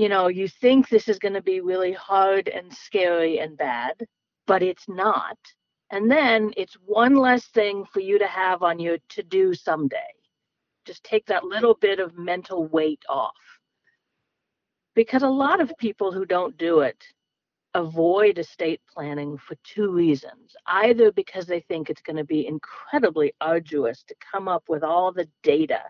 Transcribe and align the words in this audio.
you 0.00 0.08
know, 0.08 0.28
you 0.28 0.48
think 0.48 0.88
this 0.88 1.08
is 1.08 1.18
going 1.18 1.34
to 1.34 1.42
be 1.42 1.60
really 1.60 1.92
hard 1.92 2.48
and 2.48 2.72
scary 2.72 3.38
and 3.38 3.58
bad, 3.58 3.92
but 4.46 4.62
it's 4.62 4.88
not. 4.88 5.36
And 5.90 6.10
then 6.10 6.52
it's 6.56 6.78
one 6.86 7.16
less 7.16 7.44
thing 7.48 7.84
for 7.84 8.00
you 8.00 8.18
to 8.18 8.26
have 8.26 8.62
on 8.62 8.78
your 8.78 8.96
to 9.10 9.22
do 9.22 9.52
someday. 9.52 10.14
Just 10.86 11.04
take 11.04 11.26
that 11.26 11.44
little 11.44 11.74
bit 11.74 12.00
of 12.00 12.16
mental 12.16 12.66
weight 12.68 13.02
off. 13.10 13.34
Because 14.94 15.22
a 15.22 15.28
lot 15.28 15.60
of 15.60 15.70
people 15.78 16.12
who 16.12 16.24
don't 16.24 16.56
do 16.56 16.80
it 16.80 17.04
avoid 17.74 18.38
estate 18.38 18.80
planning 18.90 19.36
for 19.36 19.54
two 19.64 19.90
reasons. 19.90 20.56
Either 20.66 21.12
because 21.12 21.44
they 21.44 21.60
think 21.60 21.90
it's 21.90 22.00
going 22.00 22.16
to 22.16 22.24
be 22.24 22.46
incredibly 22.46 23.34
arduous 23.42 24.02
to 24.04 24.14
come 24.32 24.48
up 24.48 24.64
with 24.66 24.82
all 24.82 25.12
the 25.12 25.28
data 25.42 25.82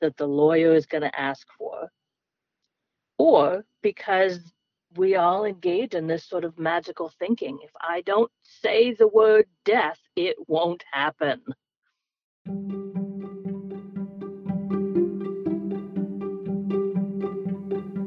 that 0.00 0.16
the 0.16 0.26
lawyer 0.26 0.72
is 0.72 0.86
going 0.86 1.02
to 1.02 1.20
ask 1.20 1.46
for, 1.58 1.90
or 3.18 3.64
because 3.82 4.38
we 4.96 5.16
all 5.16 5.44
engage 5.44 5.94
in 5.94 6.06
this 6.06 6.24
sort 6.24 6.44
of 6.44 6.58
magical 6.58 7.12
thinking. 7.18 7.58
If 7.62 7.70
I 7.80 8.00
don't 8.02 8.30
say 8.42 8.94
the 8.94 9.08
word 9.08 9.46
death, 9.64 9.98
it 10.16 10.36
won't 10.46 10.84
happen. 10.92 11.42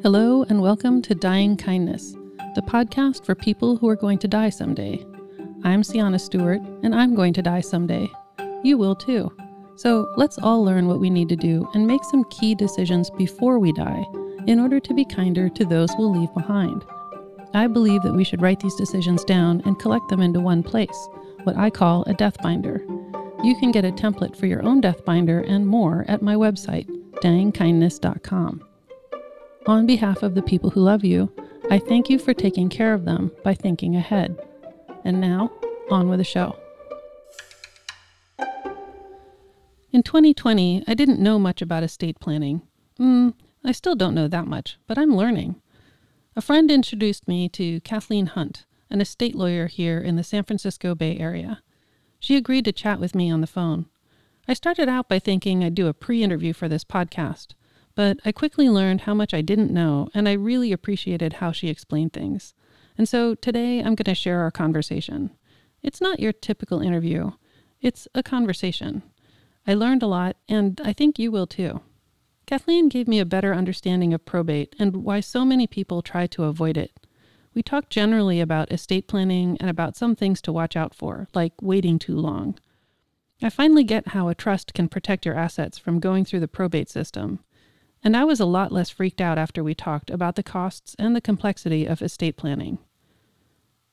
Hello, 0.01 0.43
and 0.43 0.61
welcome 0.61 1.01
to 1.03 1.13
Dying 1.13 1.57
Kindness, 1.57 2.13
the 2.55 2.63
podcast 2.63 3.25
for 3.25 3.35
people 3.35 3.77
who 3.77 3.87
are 3.87 3.95
going 3.95 4.17
to 4.20 4.27
die 4.27 4.49
someday. 4.49 5.05
I'm 5.63 5.84
Sienna 5.84 6.17
Stewart, 6.17 6.62
and 6.81 6.95
I'm 6.95 7.13
going 7.13 7.34
to 7.34 7.41
die 7.41 7.62
someday. 7.62 8.09
You 8.63 8.77
will 8.77 8.95
too. 8.95 9.31
So 9.75 10.12
let's 10.17 10.39
all 10.39 10.63
learn 10.63 10.87
what 10.87 10.99
we 10.99 11.09
need 11.09 11.29
to 11.29 11.35
do 11.35 11.70
and 11.73 11.85
make 11.85 12.03
some 12.05 12.23
key 12.31 12.55
decisions 12.55 13.09
before 13.12 13.59
we 13.59 13.71
die 13.73 14.03
in 14.47 14.59
order 14.59 14.79
to 14.79 14.93
be 14.93 15.05
kinder 15.05 15.49
to 15.49 15.65
those 15.65 15.89
we'll 15.97 16.17
leave 16.17 16.33
behind. 16.33 16.83
I 17.53 17.67
believe 17.67 18.01
that 18.03 18.13
we 18.13 18.23
should 18.23 18.41
write 18.41 18.59
these 18.59 18.75
decisions 18.75 19.23
down 19.23 19.61
and 19.65 19.79
collect 19.79 20.09
them 20.09 20.21
into 20.21 20.39
one 20.39 20.63
place, 20.63 21.09
what 21.43 21.57
I 21.57 21.70
call 21.70 22.03
a 22.03 22.13
death 22.13 22.37
binder. 22.41 22.83
You 23.43 23.55
can 23.59 23.71
get 23.71 23.85
a 23.85 23.91
template 23.91 24.35
for 24.35 24.45
your 24.45 24.63
own 24.63 24.81
death 24.81 25.03
binder 25.03 25.41
and 25.41 25.67
more 25.67 26.05
at 26.07 26.21
my 26.21 26.35
website, 26.35 26.87
dyingkindness.com. 27.23 28.63
On 29.67 29.85
behalf 29.85 30.23
of 30.23 30.33
the 30.35 30.41
people 30.41 30.70
who 30.70 30.81
love 30.81 31.03
you, 31.03 31.31
I 31.70 31.79
thank 31.79 32.09
you 32.09 32.20
for 32.20 32.33
taking 32.33 32.70
care 32.70 32.93
of 32.93 33.05
them 33.05 33.31
by 33.43 33.53
thinking 33.53 33.95
ahead. 33.95 34.39
And 35.03 35.20
now, 35.20 35.51
on 35.89 36.09
with 36.09 36.20
the 36.20 36.23
show. 36.23 36.55
In 39.91 40.03
2020, 40.03 40.83
I 40.87 40.93
didn't 40.93 41.20
know 41.20 41.37
much 41.37 41.61
about 41.61 41.83
estate 41.83 42.20
planning. 42.20 42.61
Mm, 42.99 43.33
I 43.63 43.71
still 43.71 43.95
don't 43.95 44.15
know 44.15 44.27
that 44.27 44.48
much, 44.48 44.77
but 44.87 44.98
I'm 44.98 45.15
learning. 45.15 45.62
A 46.35 46.41
friend 46.41 46.71
introduced 46.71 47.27
me 47.27 47.48
to 47.49 47.79
Kathleen 47.81 48.27
Hunt, 48.27 48.65
an 48.90 49.01
estate 49.01 49.35
lawyer 49.35 49.67
here 49.67 49.99
in 49.99 50.15
the 50.15 50.23
San 50.23 50.43
Francisco 50.43 50.95
Bay 50.95 51.17
Area. 51.17 51.62
She 52.20 52.35
agreed 52.35 52.65
to 52.65 52.71
chat 52.71 52.99
with 52.99 53.13
me 53.13 53.29
on 53.29 53.41
the 53.41 53.48
phone. 53.48 53.85
I 54.48 54.54
started 54.54 54.89
out 54.89 55.07
by 55.07 55.20
thinking 55.20 55.63
I'd 55.63 55.76
do 55.76 55.87
a 55.87 55.93
pre 55.93 56.23
interview 56.23 56.54
for 56.54 56.67
this 56.67 56.84
podcast, 56.84 57.54
but 57.93 58.20
I 58.26 58.32
quickly 58.32 58.67
learned 58.67 59.01
how 59.01 59.13
much 59.13 59.34
I 59.34 59.41
didn't 59.41 59.71
know, 59.71 60.09
and 60.13 60.27
I 60.27 60.34
really 60.34 60.71
appreciated 60.71 61.34
how 61.34 61.51
she 61.51 61.67
explained 61.67 62.13
things. 62.13 62.55
And 62.98 63.07
so 63.07 63.35
today 63.35 63.79
I'm 63.79 63.95
going 63.95 64.06
to 64.06 64.16
share 64.16 64.39
our 64.39 64.51
conversation. 64.51 65.31
It's 65.84 66.01
not 66.01 66.19
your 66.19 66.34
typical 66.34 66.81
interview, 66.81 67.31
it's 67.79 68.07
a 68.16 68.23
conversation. 68.23 69.03
I 69.67 69.75
learned 69.75 70.01
a 70.01 70.07
lot, 70.07 70.38
and 70.50 70.81
I 70.84 70.94
think 70.94 71.19
you 71.19 71.31
will 71.31 71.47
too. 71.47 71.81
Kathleen 72.52 72.90
gave 72.90 73.07
me 73.07 73.18
a 73.18 73.25
better 73.25 73.53
understanding 73.53 74.13
of 74.13 74.25
probate 74.25 74.75
and 74.78 75.06
why 75.06 75.22
so 75.22 75.46
many 75.46 75.68
people 75.68 76.02
try 76.02 76.28
to 76.28 76.44
avoid 76.44 76.75
it. 76.75 76.91
We 77.53 77.63
talked 77.63 77.90
generally 77.90 78.41
about 78.41 78.74
estate 78.74 79.07
planning 79.07 79.56
and 79.62 79.69
about 79.69 79.96
some 79.96 80.18
things 80.18 80.41
to 80.41 80.52
watch 80.52 80.75
out 80.75 80.94
for, 80.94 81.29
like 81.34 81.53
waiting 81.62 81.97
too 81.97 82.18
long. 82.18 82.59
I 83.41 83.50
finally 83.50 83.85
get 83.85 84.09
how 84.09 84.28
a 84.28 84.35
trust 84.35 84.73
can 84.73 84.90
protect 84.90 85.25
your 85.25 85.38
assets 85.38 85.78
from 85.78 86.01
going 86.01 86.25
through 86.25 86.41
the 86.41 86.50
probate 86.50 86.90
system. 86.90 87.40
And 88.03 88.17
I 88.17 88.25
was 88.25 88.41
a 88.41 88.45
lot 88.45 88.73
less 88.73 88.90
freaked 88.90 89.22
out 89.22 89.38
after 89.38 89.63
we 89.63 89.73
talked 89.73 90.09
about 90.09 90.35
the 90.35 90.44
costs 90.44 90.94
and 91.00 91.16
the 91.16 91.22
complexity 91.22 91.85
of 91.85 92.01
estate 92.01 92.35
planning. 92.35 92.79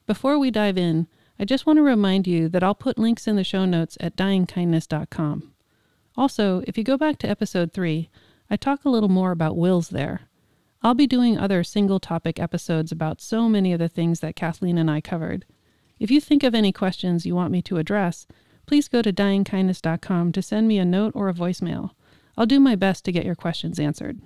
Before 0.05 0.37
we 0.37 0.51
dive 0.51 0.77
in, 0.77 1.07
I 1.39 1.45
just 1.45 1.65
want 1.65 1.77
to 1.77 1.83
remind 1.85 2.27
you 2.27 2.49
that 2.49 2.65
I'll 2.65 2.75
put 2.75 2.99
links 2.99 3.29
in 3.29 3.37
the 3.37 3.45
show 3.45 3.65
notes 3.65 3.97
at 4.01 4.17
dyingkindness.com. 4.17 5.53
Also, 6.17 6.65
if 6.67 6.77
you 6.77 6.83
go 6.83 6.97
back 6.97 7.19
to 7.19 7.31
episode 7.31 7.73
3, 7.73 8.11
I 8.51 8.57
talk 8.57 8.85
a 8.85 8.91
little 8.91 9.09
more 9.09 9.31
about 9.31 9.57
wills 9.57 9.91
there. 9.91 10.23
I'll 10.83 10.95
be 10.95 11.07
doing 11.07 11.37
other 11.37 11.65
single 11.65 12.01
topic 12.01 12.39
episodes 12.39 12.93
about 12.93 13.21
so 13.21 13.49
many 13.49 13.73
of 13.73 13.79
the 13.79 13.89
things 13.89 14.21
that 14.21 14.37
Kathleen 14.37 14.79
and 14.79 14.91
I 14.91 15.01
covered. 15.01 15.45
If 15.99 16.11
you 16.11 16.21
think 16.21 16.43
of 16.43 16.55
any 16.55 16.73
questions 16.73 17.27
you 17.27 17.35
want 17.35 17.51
me 17.51 17.61
to 17.63 17.77
address, 17.77 18.27
please 18.67 18.89
go 18.89 19.03
to 19.03 19.13
dyingkindness.com 19.13 20.33
to 20.33 20.43
send 20.43 20.69
me 20.69 20.79
a 20.79 20.85
note 20.85 21.13
or 21.15 21.29
a 21.29 21.35
voicemail. 21.35 21.91
I'll 22.37 22.47
do 22.47 22.61
my 22.61 22.77
best 22.77 23.05
to 23.05 23.13
get 23.13 23.27
your 23.27 23.35
questions 23.35 23.79
answered. 23.79 24.21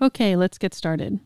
Okay, 0.00 0.36
let's 0.36 0.58
get 0.58 0.74
started. 0.74 1.20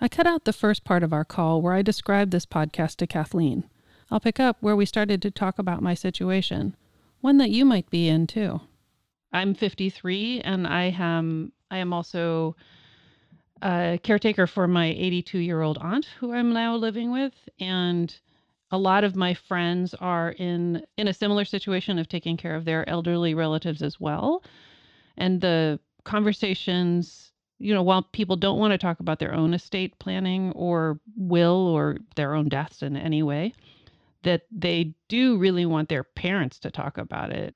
I 0.00 0.08
cut 0.08 0.26
out 0.26 0.44
the 0.44 0.52
first 0.52 0.84
part 0.84 1.02
of 1.02 1.12
our 1.12 1.24
call 1.24 1.62
where 1.62 1.74
I 1.74 1.82
described 1.82 2.32
this 2.32 2.46
podcast 2.46 2.96
to 2.96 3.06
Kathleen. 3.06 3.64
I'll 4.10 4.20
pick 4.20 4.38
up 4.38 4.56
where 4.60 4.76
we 4.76 4.84
started 4.84 5.22
to 5.22 5.30
talk 5.30 5.58
about 5.58 5.82
my 5.82 5.94
situation, 5.94 6.76
one 7.20 7.38
that 7.38 7.50
you 7.50 7.64
might 7.64 7.88
be 7.90 8.08
in 8.08 8.26
too. 8.26 8.60
I'm 9.32 9.54
53 9.54 10.40
and 10.42 10.66
I 10.66 10.94
am 10.98 11.52
I 11.70 11.78
am 11.78 11.92
also 11.92 12.56
a 13.62 13.98
caretaker 14.02 14.46
for 14.46 14.66
my 14.66 14.86
82 14.86 15.38
year 15.38 15.62
old 15.62 15.78
aunt 15.78 16.06
who 16.18 16.32
I'm 16.32 16.52
now 16.52 16.76
living 16.76 17.12
with 17.12 17.34
and 17.58 18.14
a 18.72 18.78
lot 18.78 19.04
of 19.04 19.16
my 19.16 19.34
friends 19.34 19.94
are 19.94 20.30
in 20.30 20.84
in 20.96 21.08
a 21.08 21.14
similar 21.14 21.44
situation 21.44 21.98
of 21.98 22.08
taking 22.08 22.36
care 22.36 22.54
of 22.54 22.64
their 22.64 22.88
elderly 22.88 23.34
relatives 23.34 23.82
as 23.82 24.00
well. 24.00 24.42
And 25.16 25.40
the 25.40 25.80
conversations 26.04 27.32
you 27.58 27.74
know 27.74 27.82
while 27.82 28.02
people 28.02 28.36
don't 28.36 28.58
want 28.58 28.72
to 28.72 28.78
talk 28.78 29.00
about 29.00 29.18
their 29.18 29.34
own 29.34 29.54
estate 29.54 29.98
planning 29.98 30.50
or 30.52 30.98
will 31.16 31.68
or 31.68 31.98
their 32.16 32.34
own 32.34 32.48
deaths 32.48 32.82
in 32.82 32.96
any 32.96 33.22
way 33.22 33.52
that 34.22 34.42
they 34.50 34.94
do 35.08 35.36
really 35.36 35.66
want 35.66 35.88
their 35.88 36.04
parents 36.04 36.58
to 36.58 36.70
talk 36.70 36.98
about 36.98 37.30
it 37.30 37.54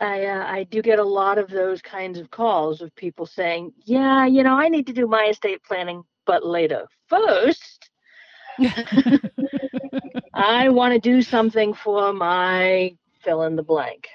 I 0.00 0.26
uh, 0.26 0.44
I 0.46 0.64
do 0.64 0.82
get 0.82 0.98
a 0.98 1.04
lot 1.04 1.38
of 1.38 1.48
those 1.48 1.80
kinds 1.82 2.18
of 2.18 2.30
calls 2.30 2.80
of 2.80 2.94
people 2.96 3.26
saying, 3.26 3.72
"Yeah, 3.84 4.26
you 4.26 4.42
know, 4.42 4.54
I 4.54 4.68
need 4.68 4.86
to 4.88 4.92
do 4.92 5.06
my 5.06 5.26
estate 5.26 5.62
planning, 5.64 6.02
but 6.26 6.44
later. 6.44 6.86
First, 7.08 7.90
I 10.34 10.68
want 10.68 10.94
to 10.94 11.00
do 11.00 11.22
something 11.22 11.74
for 11.74 12.12
my 12.12 12.96
fill 13.22 13.42
in 13.42 13.56
the 13.56 13.62
blank." 13.62 14.08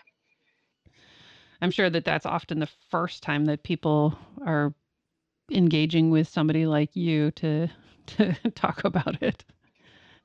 I'm 1.61 1.71
sure 1.71 1.89
that 1.89 2.05
that's 2.05 2.25
often 2.25 2.59
the 2.59 2.69
first 2.89 3.21
time 3.21 3.45
that 3.45 3.63
people 3.63 4.17
are 4.45 4.73
engaging 5.51 6.09
with 6.09 6.27
somebody 6.27 6.65
like 6.65 6.95
you 6.95 7.31
to 7.31 7.67
to 8.05 8.33
talk 8.55 8.83
about 8.83 9.21
it 9.21 9.43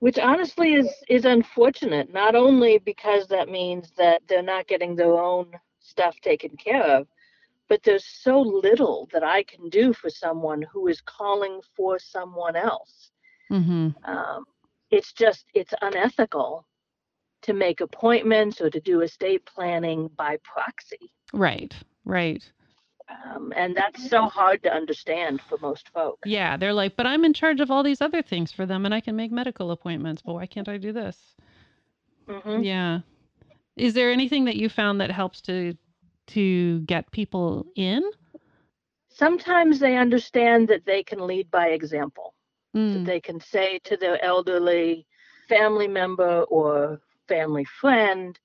which 0.05 0.19
honestly 0.19 0.75
is 0.75 0.91
is 1.09 1.25
unfortunate 1.25 2.13
not 2.13 2.35
only 2.35 2.77
because 2.77 3.27
that 3.27 3.49
means 3.49 3.91
that 3.97 4.21
they're 4.29 4.43
not 4.55 4.67
getting 4.67 4.95
their 4.95 5.15
own 5.15 5.51
stuff 5.81 6.15
taken 6.21 6.55
care 6.59 6.83
of 6.83 7.09
but 7.71 7.83
there's 7.83 8.05
so 8.05 8.39
little 8.39 9.09
that 9.15 9.25
i 9.25 9.43
can 9.45 9.71
do 9.71 9.95
for 9.95 10.11
someone 10.11 10.61
who 10.71 10.89
is 10.89 11.01
calling 11.01 11.59
for 11.75 11.99
someone 11.99 12.55
else. 12.55 13.13
Mm-hmm. 13.51 13.89
um, 14.05 14.45
it's 14.91 15.15
just 15.15 15.47
it's 15.55 15.73
unethical 15.81 16.67
to 17.41 17.55
make 17.55 17.81
appointments 17.81 18.61
or 18.61 18.69
to 18.69 18.81
do 18.81 19.01
estate 19.01 19.47
planning 19.47 20.11
by 20.19 20.37
proxy. 20.45 21.15
Right 21.33 21.75
right 22.05 22.43
um, 23.09 23.53
and 23.55 23.77
that's 23.77 24.09
so 24.09 24.23
hard 24.23 24.63
to 24.63 24.73
understand 24.73 25.41
for 25.43 25.59
most 25.59 25.89
folks. 25.91 26.21
Yeah, 26.25 26.57
they're 26.57 26.73
like, 26.73 26.97
but 26.97 27.07
I'm 27.07 27.25
in 27.25 27.35
charge 27.35 27.61
of 27.61 27.71
all 27.71 27.83
these 27.83 28.01
other 28.01 28.23
things 28.23 28.51
for 28.51 28.67
them, 28.67 28.85
and 28.87 28.95
I 28.95 29.01
can 29.01 29.17
make 29.17 29.31
medical 29.31 29.71
appointments. 29.71 30.23
But 30.23 30.35
why 30.35 30.47
can't 30.47 30.69
I 30.69 30.79
do 30.79 30.93
this? 30.93 31.17
Mm-hmm. 32.29 32.63
Yeah. 32.63 33.01
Is 33.77 33.95
there 33.95 34.11
anything 34.11 34.45
that 34.47 34.57
you 34.57 34.69
found 34.69 35.01
that 35.01 35.11
helps 35.11 35.41
to 35.43 35.77
to 36.29 36.81
get 36.81 37.11
people 37.11 37.67
in? 37.77 38.03
Sometimes 39.11 39.79
they 39.79 39.97
understand 39.97 40.69
that 40.69 40.87
they 40.87 41.03
can 41.03 41.27
lead 41.27 41.51
by 41.51 41.69
example. 41.69 42.35
Mm. 42.75 42.95
That 42.95 43.05
they 43.05 43.21
can 43.21 43.41
say 43.41 43.79
to 43.85 43.97
their 43.97 44.23
elderly 44.25 45.07
family 45.49 45.89
member 45.89 46.43
or 46.45 47.01
family 47.29 47.65
friend, 47.65 48.39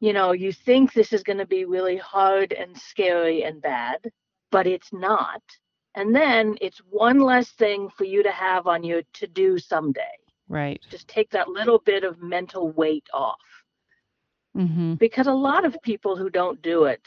you 0.00 0.12
know, 0.12 0.32
you 0.32 0.52
think 0.52 0.92
this 0.92 1.12
is 1.12 1.22
going 1.22 1.38
to 1.38 1.46
be 1.46 1.64
really 1.64 1.96
hard 1.96 2.52
and 2.52 2.76
scary 2.76 3.44
and 3.44 3.60
bad, 3.60 3.98
but 4.50 4.66
it's 4.66 4.92
not. 4.92 5.42
And 5.94 6.14
then 6.14 6.56
it's 6.60 6.78
one 6.90 7.18
less 7.18 7.50
thing 7.50 7.88
for 7.96 8.04
you 8.04 8.22
to 8.22 8.30
have 8.30 8.66
on 8.66 8.84
your 8.84 9.02
to 9.14 9.26
do 9.26 9.58
someday. 9.58 10.02
Right. 10.48 10.80
Just 10.90 11.08
take 11.08 11.30
that 11.30 11.48
little 11.48 11.80
bit 11.80 12.04
of 12.04 12.22
mental 12.22 12.70
weight 12.70 13.06
off. 13.12 13.40
Mm-hmm. 14.56 14.94
Because 14.94 15.26
a 15.26 15.32
lot 15.32 15.64
of 15.64 15.76
people 15.82 16.16
who 16.16 16.30
don't 16.30 16.62
do 16.62 16.84
it 16.84 17.06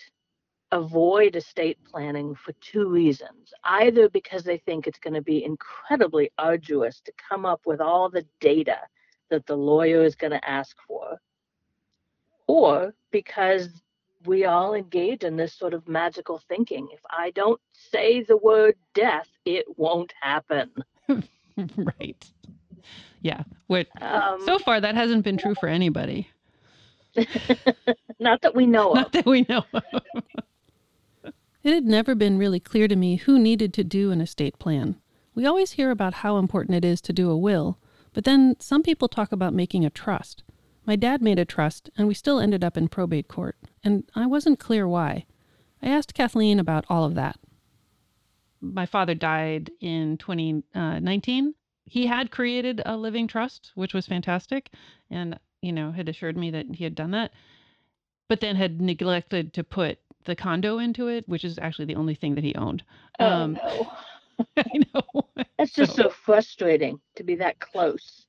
avoid 0.72 1.36
estate 1.36 1.78
planning 1.90 2.34
for 2.34 2.54
two 2.62 2.88
reasons. 2.88 3.54
Either 3.64 4.10
because 4.10 4.44
they 4.44 4.58
think 4.58 4.88
it's 4.88 5.00
going 5.00 5.14
to 5.14 5.22
be 5.22 5.44
incredibly 5.44 6.32
arduous 6.38 7.02
to 7.02 7.12
come 7.30 7.46
up 7.46 7.62
with 7.66 7.82
all 7.82 8.10
the 8.10 8.26
data 8.40 8.78
that 9.30 9.46
the 9.46 9.56
lawyer 9.56 10.04
is 10.04 10.16
going 10.16 10.32
to 10.32 10.50
ask 10.50 10.76
for, 10.88 11.18
or 12.52 12.94
because 13.12 13.70
we 14.26 14.44
all 14.44 14.74
engage 14.74 15.24
in 15.24 15.38
this 15.38 15.54
sort 15.54 15.74
of 15.74 15.88
magical 15.88 16.42
thinking. 16.50 16.90
If 16.92 17.00
I 17.10 17.32
don't 17.32 17.62
say 17.72 18.24
the 18.24 18.36
word 18.36 18.76
death, 18.94 19.30
it 19.46 19.66
won't 19.78 20.14
happen. 20.22 20.70
right. 21.78 22.32
Yeah. 23.22 23.44
Which, 23.68 23.88
um, 24.02 24.42
so 24.46 24.60
far, 24.60 24.82
that 24.82 24.96
hasn't 24.96 25.24
been 25.24 25.38
true 25.38 25.56
for 25.56 25.70
anybody. 25.70 26.30
Not 28.20 28.42
that 28.42 28.54
we 28.54 28.66
know 28.66 28.94
Not 28.96 29.14
that 29.14 29.26
we 29.26 29.46
know 29.48 29.64
of. 29.74 29.84
it 31.24 31.74
had 31.74 31.86
never 31.86 32.16
been 32.16 32.38
really 32.38 32.60
clear 32.60 32.88
to 32.90 32.96
me 32.98 33.16
who 33.16 33.40
needed 33.40 33.74
to 33.76 33.84
do 33.84 34.12
an 34.12 34.20
estate 34.20 34.60
plan. 34.60 34.98
We 35.34 35.46
always 35.46 35.72
hear 35.72 35.90
about 35.90 36.16
how 36.16 36.38
important 36.38 36.76
it 36.76 36.86
is 36.86 37.00
to 37.02 37.14
do 37.14 37.30
a 37.30 37.38
will, 37.38 37.80
but 38.14 38.26
then 38.26 38.58
some 38.60 38.84
people 38.84 39.08
talk 39.08 39.32
about 39.32 39.54
making 39.54 39.86
a 39.86 39.90
trust. 39.90 40.44
My 40.92 40.98
dad 40.98 41.22
made 41.22 41.40
a 41.40 41.46
trust, 41.46 41.90
and 41.98 42.06
we 42.06 42.14
still 42.14 42.42
ended 42.42 42.66
up 42.66 42.76
in 42.76 42.90
probate 42.90 43.30
court, 43.30 43.56
and 43.82 44.04
I 44.14 44.26
wasn't 44.26 44.60
clear 44.60 44.86
why. 44.86 45.26
I 45.82 45.88
asked 45.88 46.14
Kathleen 46.14 46.60
about 46.60 46.84
all 46.90 47.06
of 47.06 47.16
that. 47.16 47.40
My 48.60 48.86
father 48.86 49.16
died 49.16 49.72
in 49.80 50.18
2019. 50.18 51.48
Uh, 51.48 51.52
he 51.86 52.08
had 52.08 52.30
created 52.30 52.82
a 52.86 52.98
living 52.98 53.26
trust, 53.26 53.72
which 53.74 53.94
was 53.94 54.06
fantastic, 54.06 54.70
and 55.10 55.40
you 55.62 55.72
know 55.72 55.94
had 55.94 56.10
assured 56.10 56.36
me 56.36 56.52
that 56.52 56.66
he 56.74 56.84
had 56.84 56.96
done 56.96 57.12
that 57.12 57.32
but 58.28 58.42
then 58.42 58.58
had 58.58 58.82
neglected 58.82 59.54
to 59.54 59.64
put 59.64 59.98
the 60.26 60.36
condo 60.36 60.78
into 60.78 61.08
it, 61.08 61.26
which 61.26 61.46
is 61.46 61.58
actually 61.60 61.86
the 61.86 61.96
only 61.96 62.16
thing 62.16 62.36
that 62.36 62.44
he 62.44 62.54
owned. 62.56 62.84
Oh, 63.18 63.26
um, 63.26 63.54
no. 63.54 63.92
I 64.58 64.80
know. 64.94 65.30
That's 65.58 65.72
just 65.72 65.96
so, 65.96 66.04
so 66.04 66.10
frustrating 66.10 67.00
to 67.16 67.24
be 67.24 67.36
that 67.36 67.62
close. 67.62 68.28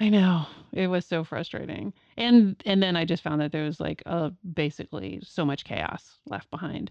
I 0.00 0.08
know. 0.08 0.46
It 0.72 0.86
was 0.86 1.06
so 1.06 1.24
frustrating. 1.24 1.92
And 2.16 2.60
and 2.64 2.82
then 2.82 2.96
I 2.96 3.04
just 3.04 3.22
found 3.22 3.40
that 3.40 3.52
there 3.52 3.64
was 3.64 3.80
like 3.80 4.02
a 4.06 4.30
basically 4.54 5.20
so 5.24 5.44
much 5.44 5.64
chaos 5.64 6.18
left 6.26 6.50
behind. 6.50 6.90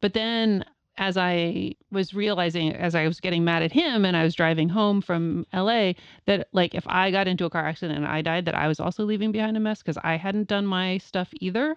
But 0.00 0.14
then 0.14 0.64
as 0.96 1.16
I 1.16 1.74
was 1.92 2.12
realizing, 2.12 2.74
as 2.74 2.96
I 2.96 3.06
was 3.06 3.20
getting 3.20 3.44
mad 3.44 3.62
at 3.62 3.70
him 3.70 4.04
and 4.04 4.16
I 4.16 4.24
was 4.24 4.34
driving 4.34 4.68
home 4.68 5.00
from 5.00 5.46
LA, 5.52 5.92
that 6.26 6.48
like 6.52 6.74
if 6.74 6.84
I 6.88 7.12
got 7.12 7.28
into 7.28 7.44
a 7.44 7.50
car 7.50 7.64
accident 7.64 7.98
and 7.98 8.06
I 8.06 8.22
died, 8.22 8.46
that 8.46 8.56
I 8.56 8.66
was 8.66 8.80
also 8.80 9.04
leaving 9.04 9.30
behind 9.30 9.56
a 9.56 9.60
mess 9.60 9.80
because 9.80 9.98
I 10.02 10.16
hadn't 10.16 10.48
done 10.48 10.66
my 10.66 10.98
stuff 10.98 11.28
either. 11.40 11.76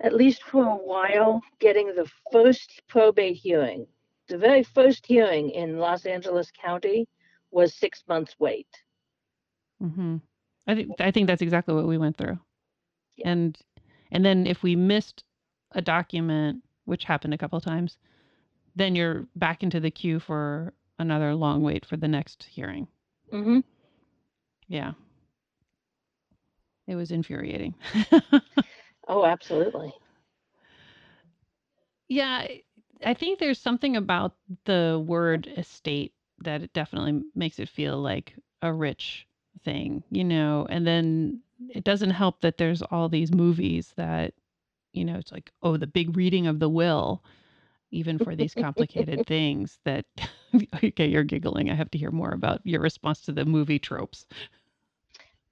At 0.00 0.14
least 0.14 0.42
for 0.42 0.64
a 0.64 0.74
while, 0.74 1.40
getting 1.60 1.94
the 1.94 2.10
first 2.32 2.82
probate 2.88 3.36
hearing, 3.36 3.86
the 4.28 4.36
very 4.36 4.64
first 4.64 5.06
hearing 5.06 5.50
in 5.50 5.78
Los 5.78 6.06
Angeles 6.06 6.50
County 6.50 7.06
was 7.52 7.74
six 7.74 8.02
months 8.08 8.34
wait. 8.38 8.66
Mm-hmm. 9.82 10.16
I 10.66 10.74
think 10.74 11.00
I 11.00 11.10
think 11.10 11.26
that's 11.26 11.42
exactly 11.42 11.74
what 11.74 11.86
we 11.86 11.98
went 11.98 12.16
through. 12.16 12.38
Yeah. 13.16 13.30
And 13.30 13.58
and 14.10 14.24
then 14.24 14.46
if 14.46 14.62
we 14.62 14.76
missed 14.76 15.24
a 15.72 15.80
document, 15.80 16.62
which 16.84 17.04
happened 17.04 17.34
a 17.34 17.38
couple 17.38 17.56
of 17.56 17.64
times, 17.64 17.98
then 18.74 18.94
you're 18.94 19.26
back 19.36 19.62
into 19.62 19.80
the 19.80 19.90
queue 19.90 20.18
for 20.18 20.72
another 20.98 21.34
long 21.34 21.62
wait 21.62 21.84
for 21.84 21.96
the 21.96 22.08
next 22.08 22.44
hearing. 22.44 22.86
Mm-hmm. 23.32 23.60
Yeah. 24.68 24.92
It 26.86 26.96
was 26.96 27.10
infuriating. 27.10 27.74
oh, 29.08 29.24
absolutely. 29.24 29.92
Yeah, 32.08 32.46
I 33.04 33.14
think 33.14 33.38
there's 33.38 33.60
something 33.60 33.96
about 33.96 34.34
the 34.64 35.02
word 35.04 35.48
estate 35.56 36.12
that 36.40 36.62
it 36.62 36.72
definitely 36.72 37.22
makes 37.34 37.58
it 37.58 37.68
feel 37.68 37.98
like 37.98 38.34
a 38.62 38.72
rich 38.72 39.26
thing, 39.64 40.02
you 40.10 40.24
know, 40.24 40.66
and 40.68 40.86
then 40.86 41.40
it 41.70 41.84
doesn't 41.84 42.10
help 42.10 42.40
that 42.40 42.58
there's 42.58 42.82
all 42.82 43.08
these 43.08 43.32
movies 43.32 43.92
that, 43.96 44.34
you 44.92 45.04
know, 45.04 45.16
it's 45.16 45.32
like, 45.32 45.50
oh, 45.62 45.76
the 45.76 45.86
big 45.86 46.16
reading 46.16 46.46
of 46.46 46.58
the 46.58 46.68
will, 46.68 47.22
even 47.90 48.18
for 48.18 48.34
these 48.36 48.54
complicated 48.54 49.26
things 49.26 49.78
that, 49.84 50.06
okay, 50.84 51.06
you're 51.06 51.24
giggling. 51.24 51.70
I 51.70 51.74
have 51.74 51.90
to 51.92 51.98
hear 51.98 52.10
more 52.10 52.32
about 52.32 52.60
your 52.64 52.80
response 52.80 53.20
to 53.22 53.32
the 53.32 53.44
movie 53.44 53.78
tropes 53.78 54.26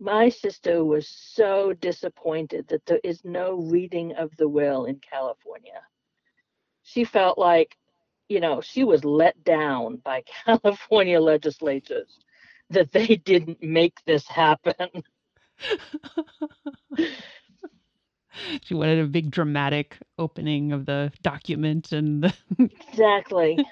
my 0.00 0.30
sister 0.30 0.82
was 0.82 1.06
so 1.06 1.75
disappointed 1.75 2.66
that 2.68 2.85
there 2.87 3.00
is 3.04 3.23
no 3.23 3.54
reading 3.54 4.14
of 4.14 4.35
the 4.37 4.49
will 4.49 4.87
in 4.87 4.99
California. 4.99 5.82
She 6.82 7.04
felt 7.04 7.38
like, 7.38 7.76
you 8.28 8.40
know, 8.40 8.62
she 8.62 8.82
was 8.82 9.04
let 9.04 9.44
down 9.44 9.97
by 9.97 10.23
California 10.47 11.20
legislatures 11.20 12.18
that 12.70 12.92
they 12.92 13.16
didn't 13.16 13.62
make 13.62 14.02
this 14.06 14.26
happen. 14.26 14.88
she 18.62 18.75
wanted 18.75 18.99
a 18.99 19.06
big 19.06 19.30
dramatic 19.30 19.99
opening 20.18 20.72
of 20.72 20.87
the 20.87 21.12
document 21.22 21.92
and 21.92 22.25
the 22.25 22.34
exactly 22.88 23.58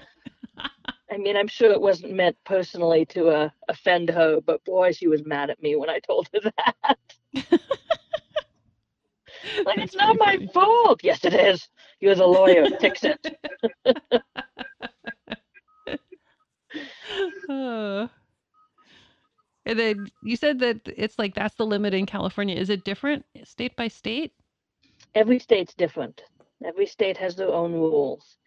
I 1.10 1.16
mean, 1.16 1.36
I'm 1.36 1.48
sure 1.48 1.72
it 1.72 1.80
wasn't 1.80 2.14
meant 2.14 2.36
personally 2.44 3.06
to 3.06 3.28
uh, 3.28 3.48
offend 3.68 4.10
her, 4.10 4.40
but 4.40 4.64
boy, 4.64 4.92
she 4.92 5.08
was 5.08 5.24
mad 5.24 5.48
at 5.48 5.62
me 5.62 5.74
when 5.74 5.88
I 5.88 6.00
told 6.00 6.28
her 6.34 6.40
that. 6.56 6.98
like, 9.64 9.78
it's 9.78 9.96
not 9.96 10.18
my 10.18 10.46
fault. 10.52 11.00
Yes, 11.02 11.24
it 11.24 11.32
is. 11.32 11.66
You're 12.00 12.14
the 12.14 12.26
lawyer. 12.26 12.66
Fix 12.78 13.04
it. 13.04 13.38
and 17.48 18.10
then 19.78 20.08
you 20.22 20.36
said 20.36 20.58
that 20.58 20.80
it's 20.84 21.18
like 21.18 21.34
that's 21.34 21.54
the 21.54 21.66
limit 21.66 21.94
in 21.94 22.04
California. 22.04 22.56
Is 22.56 22.70
it 22.70 22.84
different 22.84 23.24
state 23.44 23.76
by 23.76 23.88
state? 23.88 24.32
Every 25.18 25.38
state's 25.40 25.74
different. 25.74 26.22
Every 26.64 26.86
state 26.86 27.16
has 27.18 27.36
their 27.36 27.52
own 27.52 27.72
rules. 27.72 28.38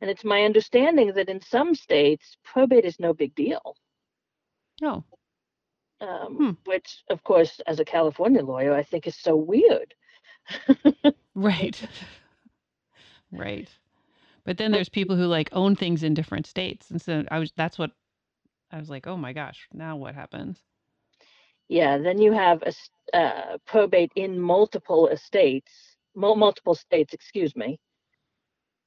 And 0.00 0.10
it's 0.10 0.24
my 0.24 0.42
understanding 0.44 1.12
that 1.14 1.28
in 1.28 1.40
some 1.40 1.74
states, 1.74 2.36
probate 2.44 2.84
is 2.84 3.00
no 3.00 3.14
big 3.14 3.34
deal. 3.34 3.76
Oh, 4.82 5.04
Um, 6.00 6.36
Hmm. 6.36 6.50
Which, 6.64 7.04
of 7.10 7.22
course, 7.24 7.60
as 7.66 7.80
a 7.80 7.84
California 7.84 8.42
lawyer, 8.42 8.74
I 8.74 8.82
think 8.82 9.06
is 9.06 9.16
so 9.16 9.36
weird. 9.36 9.94
right. 11.34 11.88
right. 13.32 13.68
But 14.44 14.58
then 14.58 14.72
there's 14.72 14.88
people 14.88 15.16
who 15.16 15.26
like 15.26 15.50
own 15.52 15.76
things 15.76 16.02
in 16.02 16.14
different 16.14 16.46
states. 16.46 16.90
And 16.90 17.00
so 17.00 17.24
I 17.30 17.38
was, 17.38 17.52
that's 17.56 17.78
what 17.78 17.92
I 18.72 18.78
was 18.78 18.90
like, 18.90 19.06
oh 19.06 19.16
my 19.16 19.32
gosh, 19.32 19.68
now 19.72 19.96
what 19.96 20.14
happens? 20.14 20.62
Yeah, 21.68 21.98
then 21.98 22.20
you 22.20 22.32
have 22.32 22.62
a 22.62 22.72
uh, 23.16 23.58
probate 23.66 24.12
in 24.16 24.38
multiple 24.40 25.08
estates, 25.08 25.95
multiple 26.16 26.74
states, 26.74 27.12
excuse 27.12 27.54
me, 27.54 27.78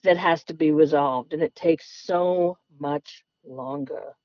that 0.03 0.17
has 0.17 0.43
to 0.45 0.53
be 0.53 0.71
resolved, 0.71 1.33
and 1.33 1.41
it 1.41 1.55
takes 1.55 2.05
so 2.05 2.57
much 2.79 3.23
longer. 3.45 4.15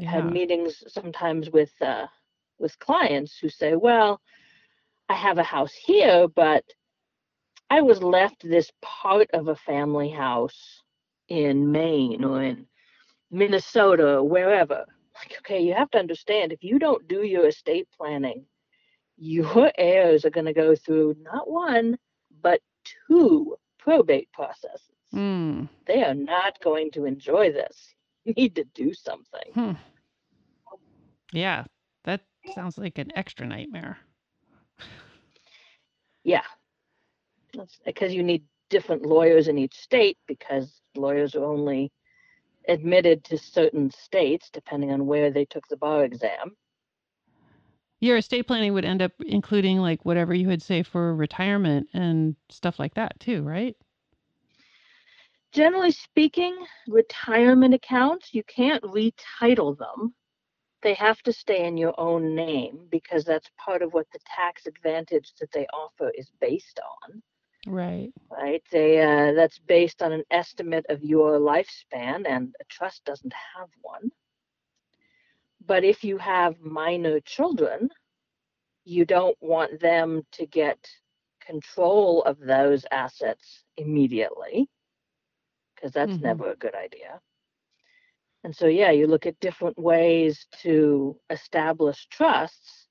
I 0.00 0.04
have 0.04 0.32
meetings 0.32 0.82
sometimes 0.88 1.50
with 1.50 1.72
uh, 1.80 2.06
with 2.58 2.78
clients 2.78 3.38
who 3.38 3.48
say, 3.48 3.76
"Well, 3.76 4.20
I 5.08 5.14
have 5.14 5.38
a 5.38 5.42
house 5.42 5.74
here, 5.74 6.28
but 6.28 6.64
I 7.68 7.82
was 7.82 8.02
left 8.02 8.42
this 8.42 8.70
part 8.80 9.28
of 9.32 9.48
a 9.48 9.56
family 9.56 10.10
house 10.10 10.82
in 11.28 11.72
Maine 11.72 12.24
or 12.24 12.42
in 12.42 12.66
Minnesota 13.30 14.18
or 14.18 14.28
wherever." 14.28 14.86
Like, 15.14 15.36
okay, 15.40 15.60
you 15.60 15.74
have 15.74 15.90
to 15.90 15.98
understand 15.98 16.52
if 16.52 16.64
you 16.64 16.78
don't 16.78 17.06
do 17.06 17.22
your 17.22 17.46
estate 17.48 17.86
planning, 17.96 18.46
your 19.22 19.70
heirs 19.78 20.24
are 20.24 20.30
going 20.30 20.46
to 20.46 20.52
go 20.52 20.74
through 20.74 21.16
not 21.22 21.48
one, 21.48 21.96
but 22.42 22.60
two 23.06 23.56
probate 23.78 24.30
processes. 24.32 24.80
Mm. 25.14 25.68
They 25.86 26.02
are 26.02 26.14
not 26.14 26.60
going 26.60 26.90
to 26.92 27.04
enjoy 27.04 27.52
this. 27.52 27.94
You 28.24 28.34
need 28.34 28.54
to 28.54 28.62
do 28.72 28.94
something. 28.94 29.50
Hmm. 29.52 29.72
Yeah. 31.32 31.64
That 32.04 32.20
sounds 32.54 32.78
like 32.78 32.98
an 32.98 33.10
extra 33.16 33.44
nightmare. 33.44 33.98
Yeah. 36.22 36.44
Because 37.84 38.14
you 38.14 38.22
need 38.22 38.44
different 38.70 39.04
lawyers 39.04 39.48
in 39.48 39.58
each 39.58 39.74
state 39.74 40.18
because 40.28 40.80
lawyers 40.94 41.34
are 41.34 41.44
only 41.44 41.90
admitted 42.68 43.24
to 43.24 43.38
certain 43.38 43.90
states 43.90 44.50
depending 44.52 44.92
on 44.92 45.06
where 45.06 45.32
they 45.32 45.44
took 45.44 45.66
the 45.66 45.76
bar 45.76 46.04
exam. 46.04 46.54
Your 48.02 48.16
estate 48.16 48.48
planning 48.48 48.72
would 48.74 48.84
end 48.84 49.00
up 49.00 49.12
including 49.24 49.78
like 49.78 50.04
whatever 50.04 50.34
you 50.34 50.48
would 50.48 50.60
say 50.60 50.82
for 50.82 51.14
retirement 51.14 51.86
and 51.94 52.34
stuff 52.50 52.80
like 52.80 52.94
that 52.94 53.18
too, 53.20 53.42
right? 53.42 53.76
Generally 55.52 55.92
speaking, 55.92 56.56
retirement 56.88 57.74
accounts, 57.74 58.34
you 58.34 58.42
can't 58.42 58.82
retitle 58.82 59.78
them. 59.78 60.14
They 60.82 60.94
have 60.94 61.22
to 61.22 61.32
stay 61.32 61.64
in 61.64 61.76
your 61.76 61.94
own 61.96 62.34
name 62.34 62.88
because 62.90 63.24
that's 63.24 63.48
part 63.56 63.82
of 63.82 63.92
what 63.92 64.08
the 64.12 64.18
tax 64.34 64.66
advantage 64.66 65.32
that 65.38 65.52
they 65.52 65.66
offer 65.66 66.10
is 66.18 66.28
based 66.40 66.80
on. 67.04 67.22
Right. 67.68 68.12
right? 68.32 68.64
They 68.72 69.00
uh, 69.00 69.34
that's 69.34 69.60
based 69.60 70.02
on 70.02 70.10
an 70.10 70.24
estimate 70.32 70.86
of 70.88 71.04
your 71.04 71.38
lifespan, 71.38 72.26
and 72.26 72.52
a 72.60 72.64
trust 72.68 73.04
doesn't 73.04 73.32
have 73.54 73.68
one. 73.80 74.10
But 75.66 75.84
if 75.84 76.04
you 76.04 76.18
have 76.18 76.60
minor 76.60 77.20
children, 77.20 77.88
you 78.84 79.04
don't 79.04 79.36
want 79.40 79.80
them 79.80 80.26
to 80.32 80.46
get 80.46 80.78
control 81.40 82.22
of 82.22 82.38
those 82.38 82.84
assets 82.90 83.64
immediately, 83.76 84.68
because 85.74 85.92
that's 85.92 86.20
Mhm. 86.20 86.20
never 86.20 86.50
a 86.50 86.56
good 86.56 86.74
idea. 86.74 87.20
And 88.44 88.54
so, 88.54 88.66
yeah, 88.66 88.90
you 88.90 89.06
look 89.06 89.26
at 89.26 89.38
different 89.40 89.78
ways 89.78 90.46
to 90.62 91.18
establish 91.30 92.06
trusts 92.08 92.88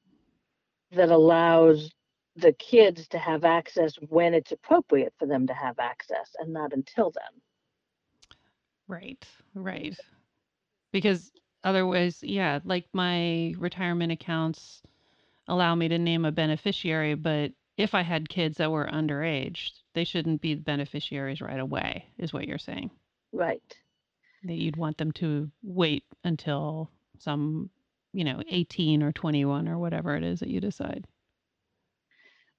that 0.92 1.10
allows 1.12 1.92
the 2.36 2.54
kids 2.54 3.08
to 3.10 3.18
have 3.18 3.44
access 3.44 3.96
when 4.10 4.34
it's 4.34 4.52
appropriate 4.52 5.14
for 5.18 5.26
them 5.28 5.48
to 5.48 5.54
have 5.54 5.80
access 5.80 6.36
and 6.40 6.54
not 6.54 6.74
until 6.74 7.12
then. 7.12 7.42
Right. 8.88 9.26
Right. 9.54 9.98
Because 10.92 11.32
otherwise, 11.64 12.20
yeah, 12.22 12.60
like 12.64 12.88
my 12.94 13.54
retirement 13.58 14.12
accounts 14.12 14.82
allow 15.48 15.76
me 15.76 15.88
to 15.88 15.98
name 15.98 16.26
a 16.26 16.32
beneficiary, 16.32 17.16
but 17.16 17.52
if 17.78 17.94
I 17.94 18.02
had 18.02 18.30
kids 18.30 18.58
that 18.58 18.72
were 18.72 18.86
underage, 18.86 19.72
they 19.94 20.04
shouldn't 20.04 20.42
be 20.42 20.56
beneficiaries 20.56 21.42
right 21.42 21.60
away, 21.60 22.06
is 22.18 22.34
what 22.34 22.48
you're 22.48 22.58
saying. 22.58 22.92
Right. 23.32 23.62
That 24.44 24.56
you'd 24.56 24.78
want 24.78 24.98
them 24.98 25.12
to 25.14 25.50
wait 25.64 26.04
until 26.24 26.90
some, 27.20 27.70
you 28.14 28.24
know, 28.24 28.42
18 28.50 29.04
or 29.04 29.12
21 29.12 29.68
or 29.68 29.78
whatever 29.78 30.16
it 30.16 30.24
is 30.24 30.40
that 30.40 30.50
you 30.50 30.60
decide. 30.60 31.06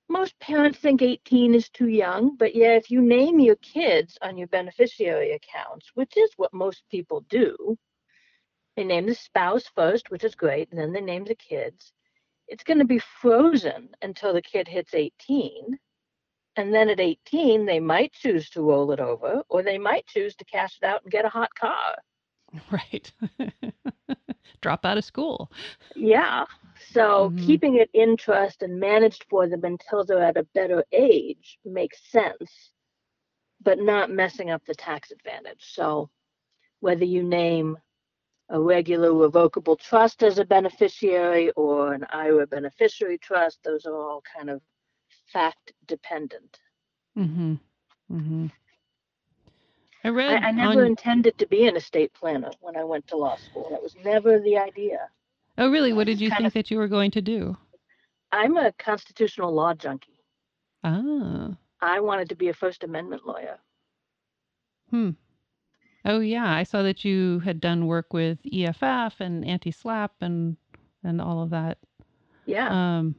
Most 0.09 0.39
parents 0.41 0.79
think 0.79 1.01
18 1.01 1.55
is 1.55 1.69
too 1.71 1.89
young, 1.89 2.37
but 2.37 2.55
yeah, 2.55 2.77
if 2.77 2.91
you 2.91 3.01
name 3.01 3.41
your 3.41 3.57
kids 3.57 4.19
on 4.21 4.37
your 4.37 4.49
beneficiary 4.49 5.33
accounts, 5.33 5.91
which 5.95 6.17
is 6.17 6.31
what 6.37 6.53
most 6.53 6.83
people 6.91 7.25
do, 7.31 7.79
they 8.77 8.85
name 8.85 9.07
the 9.07 9.15
spouse 9.15 9.67
first, 9.75 10.11
which 10.11 10.25
is 10.25 10.35
great, 10.35 10.71
and 10.71 10.79
then 10.79 10.93
they 10.93 11.01
name 11.01 11.25
the 11.25 11.35
kids. 11.35 11.93
It's 12.49 12.65
going 12.65 12.79
to 12.79 12.85
be 12.85 12.99
frozen 12.99 13.91
until 14.03 14.33
the 14.33 14.43
kid 14.43 14.69
hits 14.69 14.95
18. 14.95 15.79
And 16.57 16.73
then 16.75 16.89
at 16.91 17.01
18, 17.01 17.65
they 17.67 17.81
might 17.81 18.13
choose 18.13 18.49
to 18.51 18.63
roll 18.63 18.93
it 18.93 19.01
over, 19.01 19.43
or 19.49 19.63
they 19.63 19.79
might 19.79 20.07
choose 20.07 20.35
to 20.37 20.45
cash 20.45 20.79
it 20.83 20.87
out 20.87 21.03
and 21.03 21.11
get 21.13 21.25
a 21.25 21.31
hot 21.31 21.55
car. 21.55 21.97
Right. 22.71 23.13
Drop 24.61 24.85
out 24.85 24.99
of 24.99 25.05
school. 25.05 25.51
Yeah. 25.95 26.45
So 26.93 27.33
Mhm. 27.33 27.37
keeping 27.37 27.77
it 27.77 27.91
in 27.95 28.17
trust 28.17 28.63
and 28.63 28.79
managed 28.81 29.25
for 29.29 29.49
them 29.49 29.65
until 29.65 30.05
they're 30.05 30.23
at 30.23 30.37
a 30.37 30.45
better 30.55 30.85
age 30.93 31.59
makes 31.65 32.11
sense, 32.11 32.73
but 33.63 33.79
not 33.79 34.11
messing 34.11 34.51
up 34.51 34.65
the 34.67 34.75
tax 34.75 35.11
advantage. 35.11 35.63
So 35.73 36.11
whether 36.81 37.05
you 37.05 37.23
name 37.23 37.79
a 38.53 38.61
regular 38.61 39.13
revocable 39.15 39.77
trust 39.77 40.23
as 40.23 40.39
a 40.39 40.45
beneficiary 40.45 41.51
or 41.53 41.95
an 41.95 42.05
IRA 42.11 42.47
beneficiary 42.47 43.19
trust, 43.19 43.59
those 43.65 43.87
are 43.87 43.97
all 43.97 44.23
kind 44.37 44.51
of 44.51 44.61
fact 45.33 45.73
dependent. 45.87 46.59
Mm-hmm. 47.19 47.55
Mm-hmm. 48.13 48.47
I 50.05 50.09
I, 50.09 50.11
read 50.11 50.43
I 50.45 50.51
never 50.51 50.83
on- 50.83 50.87
intended 50.87 51.39
to 51.39 51.47
be 51.47 51.67
an 51.67 51.77
estate 51.77 52.13
planner 52.13 52.51
when 52.61 52.77
I 52.77 52.85
went 52.85 53.07
to 53.09 53.17
law 53.17 53.37
school. 53.37 53.69
That 53.71 53.83
was 53.83 53.97
never 54.05 54.39
the 54.39 54.59
idea. 54.59 55.09
Oh, 55.59 55.71
really? 55.71 55.93
What 55.93 56.07
did 56.07 56.21
you 56.21 56.29
think 56.29 56.47
of- 56.49 56.53
that 56.53 56.71
you 56.71 56.77
were 56.77 56.89
going 56.89 57.11
to 57.13 57.23
do? 57.23 57.57
I'm 58.33 58.57
a 58.57 58.73
constitutional 58.73 59.53
law 59.53 59.75
junkie. 59.75 60.21
Ah. 60.85 61.51
I 61.81 62.01
wanted 62.01 62.29
to 62.31 62.35
be 62.35 62.49
a 62.49 62.55
First 62.55 62.85
Amendment 62.85 63.27
lawyer. 63.27 63.59
Hmm. 64.91 65.11
Oh 66.05 66.19
yeah, 66.21 66.53
I 66.53 66.65
saw 66.65 66.83
that 66.83 67.05
you 67.05 67.41
had 67.41 67.61
done 67.61 67.87
work 67.87 68.13
with 68.13 68.39
EFF 68.53 69.21
and 69.21 69.45
anti-SLAPP 69.47 70.11
and 70.21 70.57
and 71.05 71.21
all 71.21 71.43
of 71.43 71.51
that. 71.51 71.79
Yeah. 72.47 72.69
Um, 72.69 73.15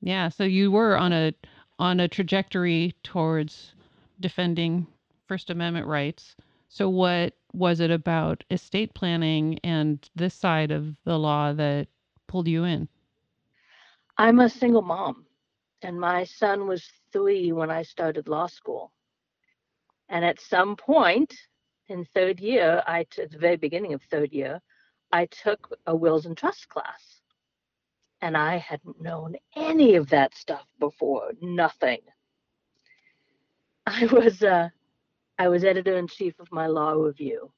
yeah, 0.00 0.28
so 0.28 0.44
you 0.44 0.70
were 0.70 0.96
on 0.96 1.12
a 1.12 1.34
on 1.78 2.00
a 2.00 2.08
trajectory 2.08 2.94
towards 3.02 3.74
defending 4.20 4.86
First 5.26 5.50
Amendment 5.50 5.86
rights. 5.86 6.36
So 6.68 6.88
what 6.88 7.34
was 7.52 7.80
it 7.80 7.90
about 7.90 8.42
estate 8.50 8.94
planning 8.94 9.58
and 9.62 10.08
this 10.16 10.34
side 10.34 10.70
of 10.70 10.96
the 11.04 11.18
law 11.18 11.52
that 11.52 11.88
pulled 12.26 12.48
you 12.48 12.64
in? 12.64 12.88
I'm 14.16 14.40
a 14.40 14.48
single 14.48 14.82
mom, 14.82 15.26
and 15.82 15.98
my 15.98 16.24
son 16.24 16.66
was 16.66 16.84
three 17.12 17.52
when 17.52 17.70
I 17.70 17.82
started 17.82 18.28
law 18.28 18.46
school. 18.46 18.92
And 20.08 20.24
at 20.24 20.40
some 20.40 20.76
point 20.76 21.34
in 21.88 22.04
third 22.14 22.40
year, 22.40 22.82
I 22.86 23.04
t- 23.04 23.22
at 23.22 23.30
the 23.30 23.38
very 23.38 23.56
beginning 23.56 23.92
of 23.94 24.02
third 24.02 24.32
year, 24.32 24.60
I 25.12 25.26
took 25.26 25.76
a 25.86 25.94
wills 25.94 26.26
and 26.26 26.36
trust 26.36 26.68
class. 26.68 27.20
And 28.20 28.36
I 28.36 28.56
hadn't 28.56 29.02
known 29.02 29.36
any 29.54 29.96
of 29.96 30.08
that 30.10 30.34
stuff 30.34 30.66
before, 30.80 31.32
nothing. 31.42 32.00
I 33.86 34.06
was 34.12 34.42
uh, 34.42 34.70
I 35.38 35.48
was 35.48 35.64
editor 35.64 35.98
in 35.98 36.06
chief 36.08 36.38
of 36.38 36.50
my 36.52 36.66
law 36.66 36.92
review, 36.92 37.52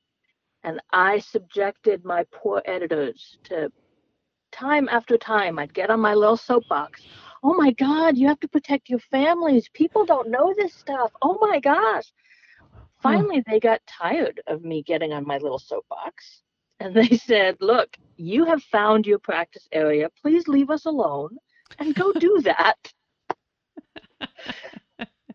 and 0.64 0.80
I 0.90 1.21
subjected 1.21 2.04
my 2.04 2.25
poor 2.33 2.62
editors 2.64 3.38
to 3.45 3.71
time 4.50 4.88
after 4.88 5.16
time. 5.18 5.59
I'd 5.59 5.75
get 5.75 5.90
on 5.90 6.00
my 6.00 6.14
little 6.14 6.37
soapbox. 6.37 7.02
Oh 7.42 7.54
my 7.54 7.71
God, 7.73 8.16
you 8.16 8.26
have 8.26 8.40
to 8.40 8.49
protect 8.49 8.88
your 8.88 8.99
families. 8.99 9.68
People 9.73 10.04
don't 10.04 10.30
know 10.30 10.52
this 10.56 10.75
stuff. 10.75 11.12
Oh 11.23 11.38
my 11.40 11.61
gosh. 11.61 12.12
Finally, 13.06 13.42
they 13.46 13.60
got 13.60 13.80
tired 13.86 14.40
of 14.46 14.62
me 14.62 14.82
getting 14.82 15.12
on 15.12 15.26
my 15.26 15.38
little 15.38 15.58
soapbox. 15.58 16.42
And 16.80 16.94
they 16.94 17.08
said, 17.16 17.56
Look, 17.60 17.96
you 18.16 18.44
have 18.44 18.62
found 18.62 19.06
your 19.06 19.18
practice 19.18 19.68
area. 19.72 20.08
Please 20.20 20.48
leave 20.48 20.70
us 20.70 20.86
alone 20.86 21.36
and 21.78 21.94
go 21.94 22.12
do 22.12 22.40
that. 22.44 22.92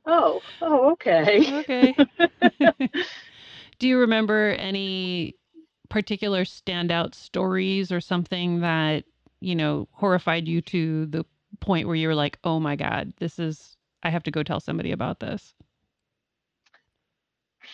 Oh, 0.05 0.41
oh, 0.61 0.91
okay. 0.91 1.59
Okay. 1.59 1.95
Do 3.79 3.87
you 3.87 3.99
remember 3.99 4.49
any 4.49 5.35
particular 5.89 6.43
standout 6.43 7.13
stories 7.15 7.91
or 7.91 8.01
something 8.01 8.61
that, 8.61 9.03
you 9.41 9.55
know, 9.55 9.87
horrified 9.91 10.47
you 10.47 10.61
to 10.61 11.05
the 11.07 11.25
point 11.59 11.87
where 11.87 11.95
you 11.95 12.07
were 12.07 12.15
like, 12.15 12.39
oh 12.43 12.59
my 12.59 12.75
God, 12.75 13.13
this 13.19 13.39
is, 13.39 13.77
I 14.03 14.09
have 14.09 14.23
to 14.23 14.31
go 14.31 14.43
tell 14.43 14.59
somebody 14.59 14.91
about 14.91 15.19
this? 15.19 15.53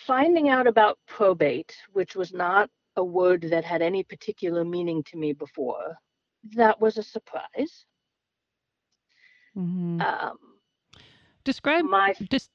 Finding 0.08 0.48
out 0.48 0.66
about 0.66 0.98
probate, 1.06 1.76
which 1.92 2.16
was 2.16 2.32
not 2.32 2.70
a 2.96 3.04
word 3.04 3.42
that 3.50 3.62
had 3.62 3.82
any 3.82 4.02
particular 4.02 4.64
meaning 4.64 5.02
to 5.04 5.18
me 5.18 5.34
before, 5.34 5.98
that 6.54 6.80
was 6.80 6.96
a 6.96 7.02
surprise. 7.02 7.84
Mhm. 9.54 10.00
Um, 10.00 10.38
Describe, 11.44 11.84
my 11.84 12.14
just, 12.30 12.50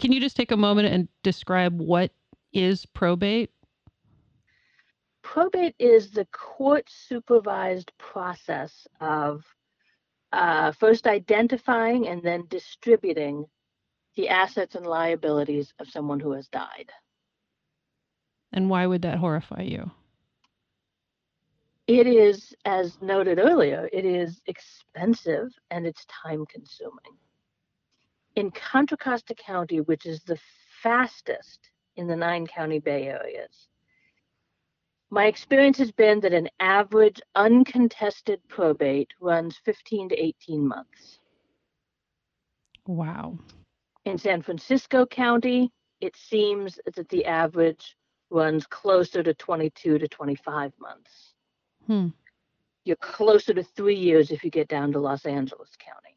can 0.00 0.10
you 0.10 0.18
just 0.18 0.36
take 0.36 0.50
a 0.50 0.56
moment 0.56 0.88
and 0.88 1.08
describe 1.22 1.80
what 1.80 2.10
is 2.52 2.84
probate? 2.84 3.52
probate 5.22 5.76
is 5.78 6.10
the 6.10 6.26
court 6.32 6.90
supervised 6.90 7.92
process 7.96 8.88
of 9.00 9.44
uh, 10.32 10.72
first 10.72 11.06
identifying 11.06 12.08
and 12.08 12.24
then 12.24 12.44
distributing 12.48 13.46
the 14.16 14.28
assets 14.28 14.74
and 14.74 14.86
liabilities 14.86 15.72
of 15.78 15.88
someone 15.88 16.20
who 16.20 16.32
has 16.32 16.48
died. 16.48 16.90
And 18.52 18.68
why 18.68 18.86
would 18.86 19.02
that 19.02 19.18
horrify 19.18 19.62
you? 19.62 19.90
It 21.86 22.06
is, 22.06 22.54
as 22.64 23.00
noted 23.02 23.38
earlier, 23.38 23.88
it 23.92 24.04
is 24.04 24.40
expensive 24.46 25.48
and 25.70 25.86
it's 25.86 26.06
time 26.06 26.46
consuming. 26.46 27.18
In 28.36 28.50
Contra 28.50 28.96
Costa 28.96 29.34
County, 29.34 29.80
which 29.80 30.06
is 30.06 30.22
the 30.22 30.38
fastest 30.82 31.70
in 31.96 32.06
the 32.06 32.16
nine 32.16 32.46
county 32.46 32.78
Bay 32.78 33.08
areas, 33.08 33.68
my 35.10 35.26
experience 35.26 35.76
has 35.76 35.92
been 35.92 36.20
that 36.20 36.32
an 36.32 36.48
average 36.60 37.20
uncontested 37.34 38.40
probate 38.48 39.10
runs 39.20 39.58
15 39.64 40.08
to 40.08 40.16
18 40.16 40.66
months. 40.66 41.18
Wow. 42.86 43.38
In 44.04 44.18
San 44.18 44.42
Francisco 44.42 45.06
County, 45.06 45.70
it 46.00 46.16
seems 46.16 46.78
that 46.96 47.08
the 47.08 47.24
average 47.24 47.96
runs 48.30 48.66
closer 48.66 49.22
to 49.22 49.34
22 49.34 49.98
to 49.98 50.08
25 50.08 50.72
months. 50.80 51.34
Hmm. 51.86 52.08
You're 52.84 52.96
closer 52.96 53.54
to 53.54 53.62
three 53.62 53.96
years 53.96 54.32
if 54.32 54.42
you 54.42 54.50
get 54.50 54.68
down 54.68 54.92
to 54.92 55.00
Los 55.00 55.24
Angeles 55.24 55.70
County. 55.78 56.16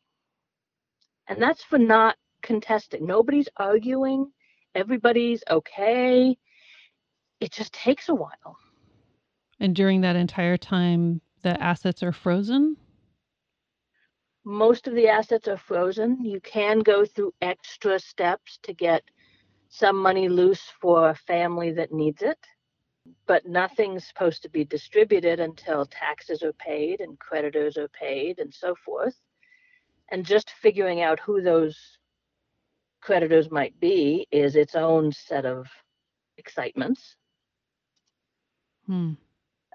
And 1.27 1.41
that's 1.41 1.63
for 1.63 1.77
not 1.77 2.15
contesting. 2.41 3.05
Nobody's 3.05 3.49
arguing, 3.57 4.31
everybody's 4.73 5.43
okay. 5.49 6.35
It 7.39 7.51
just 7.51 7.73
takes 7.73 8.09
a 8.09 8.15
while. 8.15 8.57
And 9.59 9.75
during 9.75 10.01
that 10.01 10.15
entire 10.15 10.57
time, 10.57 11.21
the 11.43 11.61
assets 11.61 12.01
are 12.01 12.11
frozen? 12.11 12.77
Most 14.47 14.87
of 14.87 14.93
the 14.93 15.07
assets 15.07 15.47
are 15.47 15.57
frozen. 15.57 16.23
You 16.23 16.39
can 16.39 16.79
go 16.79 17.03
through 17.03 17.33
extra 17.41 17.97
steps 17.97 18.59
to 18.61 18.73
get 18.73 19.03
some 19.69 19.97
money 19.97 20.29
loose 20.29 20.71
for 20.79 21.09
a 21.09 21.15
family 21.15 21.71
that 21.71 21.91
needs 21.91 22.21
it, 22.21 22.37
but 23.25 23.47
nothing's 23.47 24.05
supposed 24.07 24.43
to 24.43 24.49
be 24.49 24.63
distributed 24.63 25.39
until 25.39 25.87
taxes 25.87 26.43
are 26.43 26.53
paid 26.53 27.01
and 27.01 27.17
creditors 27.17 27.75
are 27.75 27.87
paid 27.87 28.37
and 28.37 28.53
so 28.53 28.75
forth. 28.75 29.19
And 30.09 30.23
just 30.23 30.51
figuring 30.51 31.01
out 31.01 31.19
who 31.19 31.41
those 31.41 31.97
creditors 33.01 33.49
might 33.49 33.77
be 33.79 34.27
is 34.31 34.55
its 34.55 34.75
own 34.75 35.11
set 35.11 35.47
of 35.47 35.67
excitements. 36.37 37.15
Hmm. 38.85 39.13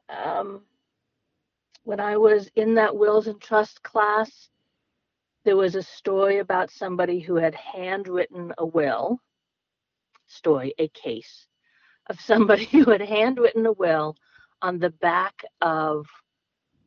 Um, 0.08 0.62
when 1.82 1.98
I 1.98 2.16
was 2.16 2.48
in 2.54 2.74
that 2.76 2.94
wills 2.94 3.26
and 3.26 3.40
trust 3.40 3.82
class, 3.82 4.50
there 5.44 5.56
was 5.56 5.74
a 5.74 5.82
story 5.82 6.38
about 6.38 6.70
somebody 6.70 7.20
who 7.20 7.36
had 7.36 7.54
handwritten 7.54 8.52
a 8.58 8.66
will, 8.66 9.20
story, 10.26 10.74
a 10.78 10.88
case 10.88 11.46
of 12.08 12.20
somebody 12.20 12.64
who 12.72 12.90
had 12.90 13.00
handwritten 13.00 13.66
a 13.66 13.72
will 13.72 14.16
on 14.62 14.78
the 14.78 14.90
back 14.90 15.42
of 15.62 16.06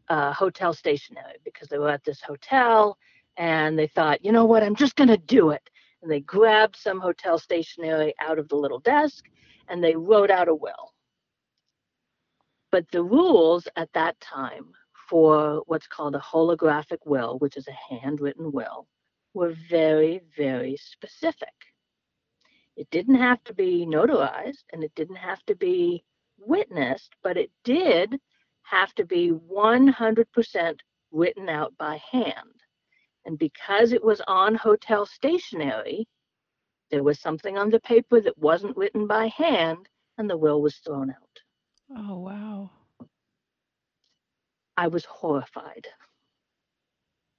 uh, 0.10 0.32
hotel 0.34 0.74
stationery 0.74 1.38
because 1.44 1.68
they 1.70 1.80
were 1.80 1.90
at 1.90 2.04
this 2.04 2.22
hotel 2.22 2.98
and 3.38 3.78
they 3.80 3.88
thought, 3.88 4.24
you 4.24 4.32
know 4.32 4.46
what, 4.46 4.62
I'm 4.62 4.76
just 4.76 4.96
going 4.96 5.08
to 5.08 5.18
do 5.18 5.50
it. 5.50 5.68
And 6.02 6.12
they 6.12 6.20
grabbed 6.20 6.76
some 6.76 7.00
hotel 7.00 7.40
stationery 7.40 8.14
out 8.20 8.38
of 8.38 8.48
the 8.50 8.56
little 8.56 8.80
desk 8.80 9.26
and 9.70 9.84
they 9.84 9.96
wrote 9.96 10.30
out 10.30 10.50
a 10.50 10.54
will. 10.54 10.94
But 12.72 12.86
the 12.92 13.04
rules 13.04 13.68
at 13.76 13.92
that 13.94 14.20
time 14.20 14.74
for 15.14 15.62
what's 15.68 15.86
called 15.86 16.16
a 16.16 16.20
holographic 16.20 16.98
will, 17.06 17.38
which 17.38 17.56
is 17.56 17.68
a 17.68 17.94
handwritten 17.94 18.52
will, 18.52 18.88
were 19.36 19.54
very, 19.70 20.22
very 20.36 20.76
specific. 20.76 21.54
It 22.76 22.90
didn't 22.90 23.22
have 23.22 23.44
to 23.44 23.54
be 23.54 23.86
notarized 23.86 24.64
and 24.74 24.84
it 24.84 24.92
didn't 24.96 25.18
have 25.18 25.46
to 25.46 25.56
be 25.56 26.04
witnessed, 26.40 27.14
but 27.22 27.38
it 27.38 27.52
did 27.64 28.20
have 28.64 28.96
to 28.96 29.06
be 29.06 29.30
100% 29.32 30.80
written 31.12 31.48
out 31.48 31.78
by 31.78 32.02
hand. 32.12 32.34
And 33.24 33.38
because 33.38 33.94
it 33.94 34.04
was 34.04 34.20
on 34.28 34.56
hotel 34.56 35.06
stationery, 35.06 36.08
there 36.90 37.04
was 37.04 37.20
something 37.20 37.56
on 37.56 37.70
the 37.70 37.82
paper 37.82 38.20
that 38.20 38.40
wasn't 38.40 38.76
written 38.76 39.06
by 39.06 39.28
hand, 39.28 39.88
and 40.18 40.28
the 40.28 40.38
will 40.38 40.60
was 40.60 40.78
thrown 40.78 41.12
out. 41.12 41.40
Oh, 41.96 42.18
wow. 42.18 42.72
I 44.78 44.88
was 44.88 45.06
horrified. 45.06 45.88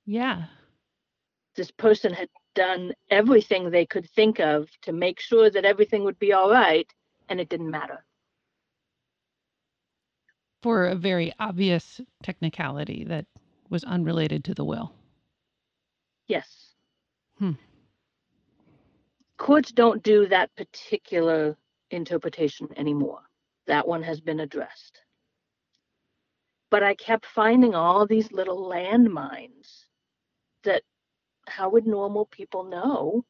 Yeah. 0.07 0.45
This 1.57 1.71
person 1.71 2.13
had 2.13 2.29
done 2.55 2.93
everything 3.11 3.71
they 3.71 3.87
could 3.87 4.09
think 4.11 4.39
of 4.39 4.69
to 4.83 4.93
make 4.93 5.21
sure 5.21 5.51
that 5.51 5.65
everything 5.65 6.05
would 6.05 6.19
be 6.19 6.33
all 6.33 6.51
right, 6.51 6.89
and 7.29 7.41
it 7.41 7.49
didn't 7.49 7.71
matter. 7.71 8.05
For 10.63 10.87
a 10.87 10.95
very 10.95 11.33
obvious 11.39 12.01
technicality 12.23 13.05
that 13.05 13.27
was 13.71 13.85
unrelated 13.85 14.45
to 14.45 14.55
the 14.55 14.65
will. 14.65 14.93
Yes. 16.27 16.75
Hmm. 17.39 17.53
Courts 19.37 19.73
don't 19.73 20.03
do 20.03 20.27
that 20.29 20.55
particular 20.57 21.57
interpretation 21.91 22.69
anymore. 22.77 23.21
That 23.67 23.87
one 23.87 24.03
has 24.03 24.21
been 24.21 24.41
addressed. 24.41 25.04
But 26.75 26.83
I 26.83 26.97
kept 26.97 27.25
finding 27.25 27.77
all 27.77 28.05
these 28.05 28.33
little 28.33 28.69
landmines 28.69 29.85
that 30.65 30.83
how 31.47 31.69
would 31.69 31.87
normal 31.87 32.27
people 32.27 32.65
know 32.65 33.25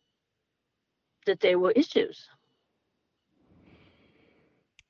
that 1.26 1.40
they 1.40 1.54
were 1.54 1.72
issues? 1.72 2.26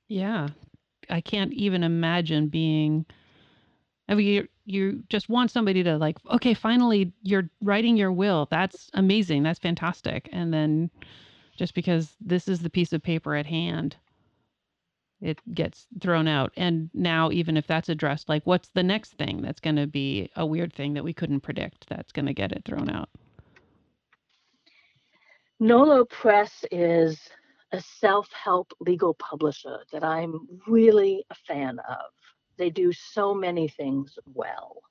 Yeah. 0.06 0.50
I 1.10 1.20
can't 1.20 1.52
even 1.52 1.82
imagine 1.82 2.46
being 2.46 3.06
I 4.08 4.14
mean, 4.14 4.24
you 4.24 4.48
you 4.66 5.02
just 5.08 5.28
want 5.28 5.50
somebody 5.50 5.82
to 5.82 5.98
like, 5.98 6.18
okay, 6.30 6.54
finally 6.54 7.12
you're 7.24 7.50
writing 7.60 7.96
your 7.96 8.12
will. 8.12 8.46
That's 8.52 8.88
amazing. 8.94 9.42
That's 9.42 9.58
fantastic. 9.58 10.28
And 10.30 10.54
then 10.54 10.92
just 11.56 11.74
because 11.74 12.14
this 12.20 12.46
is 12.46 12.60
the 12.60 12.70
piece 12.70 12.92
of 12.92 13.02
paper 13.02 13.34
at 13.34 13.46
hand, 13.46 13.96
it 15.24 15.40
gets 15.54 15.86
thrown 16.00 16.28
out. 16.28 16.52
And 16.56 16.90
now 16.92 17.30
even 17.30 17.56
if 17.56 17.66
that's 17.66 17.88
addressed, 17.88 18.28
like 18.28 18.42
what's 18.44 18.68
the 18.68 18.82
next 18.82 19.14
thing 19.14 19.40
that's 19.40 19.58
going 19.58 19.76
to 19.76 19.86
be 19.86 20.30
a 20.36 20.44
weird 20.44 20.72
thing 20.72 20.92
that 20.94 21.02
we 21.02 21.14
couldn't 21.14 21.40
predict 21.40 21.88
that's 21.88 22.12
going 22.12 22.26
to 22.26 22.34
get 22.34 22.52
it 22.52 22.62
thrown 22.64 22.90
out? 22.90 23.08
Nolo 25.58 26.04
Press 26.04 26.64
is 26.70 27.18
a 27.72 27.80
self 27.80 28.28
help 28.32 28.72
legal 28.80 29.14
publisher 29.14 29.78
that 29.92 30.04
I'm 30.04 30.46
really 30.66 31.24
a 31.30 31.34
fan 31.34 31.78
of. 31.88 32.10
They 32.58 32.68
do 32.68 32.92
so 32.92 33.34
many 33.34 33.66
things 33.66 34.18
well. 34.34 34.82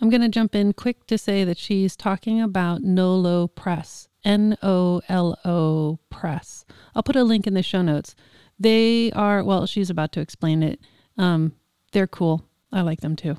I'm 0.00 0.10
going 0.10 0.22
to 0.22 0.28
jump 0.28 0.54
in 0.54 0.74
quick 0.74 1.06
to 1.06 1.18
say 1.18 1.42
that 1.42 1.58
she's 1.58 1.96
talking 1.96 2.40
about 2.40 2.82
Nolo 2.82 3.48
Press, 3.48 4.08
N 4.24 4.56
O 4.62 5.00
L 5.08 5.38
O 5.44 5.98
Press. 6.08 6.64
I'll 6.94 7.02
put 7.02 7.16
a 7.16 7.24
link 7.24 7.46
in 7.46 7.54
the 7.54 7.62
show 7.62 7.82
notes. 7.82 8.14
They 8.58 9.10
are, 9.12 9.44
well, 9.44 9.66
she's 9.66 9.90
about 9.90 10.12
to 10.12 10.20
explain 10.20 10.62
it. 10.62 10.80
Um, 11.18 11.52
they're 11.92 12.06
cool. 12.06 12.44
I 12.72 12.80
like 12.80 13.00
them 13.00 13.16
too. 13.16 13.36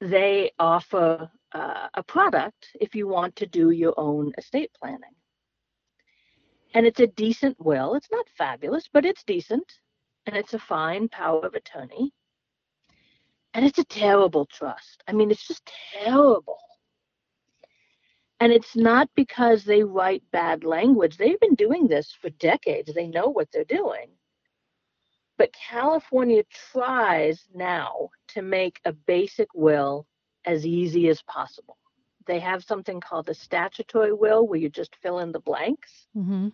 They 0.00 0.52
offer 0.58 1.30
uh, 1.52 1.88
a 1.94 2.02
product 2.02 2.68
if 2.80 2.94
you 2.94 3.08
want 3.08 3.36
to 3.36 3.46
do 3.46 3.70
your 3.70 3.94
own 3.96 4.32
estate 4.38 4.70
planning. 4.78 5.14
And 6.74 6.86
it's 6.86 7.00
a 7.00 7.06
decent 7.06 7.56
will. 7.58 7.94
It's 7.94 8.10
not 8.10 8.26
fabulous, 8.36 8.88
but 8.92 9.06
it's 9.06 9.24
decent. 9.24 9.72
And 10.26 10.36
it's 10.36 10.54
a 10.54 10.58
fine 10.58 11.08
power 11.08 11.46
of 11.46 11.54
attorney. 11.54 12.12
And 13.54 13.64
it's 13.64 13.78
a 13.78 13.84
terrible 13.84 14.44
trust. 14.46 15.02
I 15.08 15.12
mean, 15.12 15.30
it's 15.30 15.48
just 15.48 15.70
terrible. 16.04 16.58
And 18.40 18.52
it's 18.52 18.76
not 18.76 19.08
because 19.16 19.64
they 19.64 19.82
write 19.82 20.22
bad 20.30 20.62
language. 20.62 21.16
They've 21.16 21.40
been 21.40 21.56
doing 21.56 21.88
this 21.88 22.12
for 22.20 22.30
decades. 22.30 22.94
They 22.94 23.08
know 23.08 23.28
what 23.28 23.48
they're 23.52 23.64
doing. 23.64 24.10
But 25.36 25.52
California 25.52 26.42
tries 26.72 27.44
now 27.54 28.10
to 28.28 28.42
make 28.42 28.80
a 28.84 28.92
basic 28.92 29.48
will 29.54 30.06
as 30.44 30.66
easy 30.66 31.08
as 31.08 31.22
possible. 31.22 31.76
They 32.26 32.40
have 32.40 32.62
something 32.62 33.00
called 33.00 33.28
a 33.28 33.34
statutory 33.34 34.12
will 34.12 34.46
where 34.46 34.58
you 34.58 34.68
just 34.68 34.96
fill 34.96 35.20
in 35.20 35.32
the 35.32 35.40
blanks. 35.40 36.06
Mm-hmm. 36.16 36.48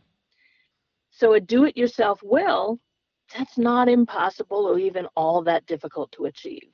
So 1.11 1.33
a 1.33 1.41
do 1.41 1.65
it 1.65 1.77
yourself 1.77 2.21
will, 2.23 2.79
that's 3.37 3.59
not 3.59 3.89
impossible 3.89 4.67
or 4.67 4.79
even 4.79 5.07
all 5.17 5.43
that 5.43 5.67
difficult 5.67 6.13
to 6.13 6.27
achieve. 6.27 6.73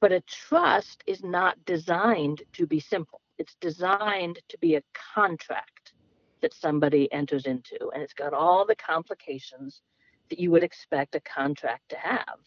But 0.00 0.12
a 0.12 0.22
trust 0.22 1.02
is 1.06 1.22
not 1.22 1.62
designed 1.64 2.42
to 2.54 2.66
be 2.66 2.80
simple. 2.80 3.20
It's 3.40 3.56
designed 3.62 4.38
to 4.50 4.58
be 4.58 4.74
a 4.74 4.82
contract 5.14 5.94
that 6.42 6.52
somebody 6.52 7.10
enters 7.10 7.46
into, 7.46 7.88
and 7.94 8.02
it's 8.02 8.12
got 8.12 8.34
all 8.34 8.66
the 8.66 8.76
complications 8.76 9.80
that 10.28 10.38
you 10.38 10.50
would 10.50 10.62
expect 10.62 11.14
a 11.14 11.20
contract 11.20 11.88
to 11.88 11.96
have. 11.96 12.38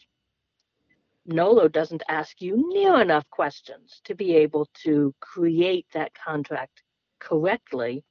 Nolo 1.25 1.67
doesn't 1.67 2.03
ask 2.09 2.39
you 2.41 2.69
near 2.71 3.01
enough 3.01 3.27
questions 3.31 4.01
to 4.03 4.13
be 4.13 4.35
able 4.35 4.69
to 4.83 5.15
create 5.19 5.87
that 5.95 6.11
contract 6.13 6.83
correctly 7.17 8.05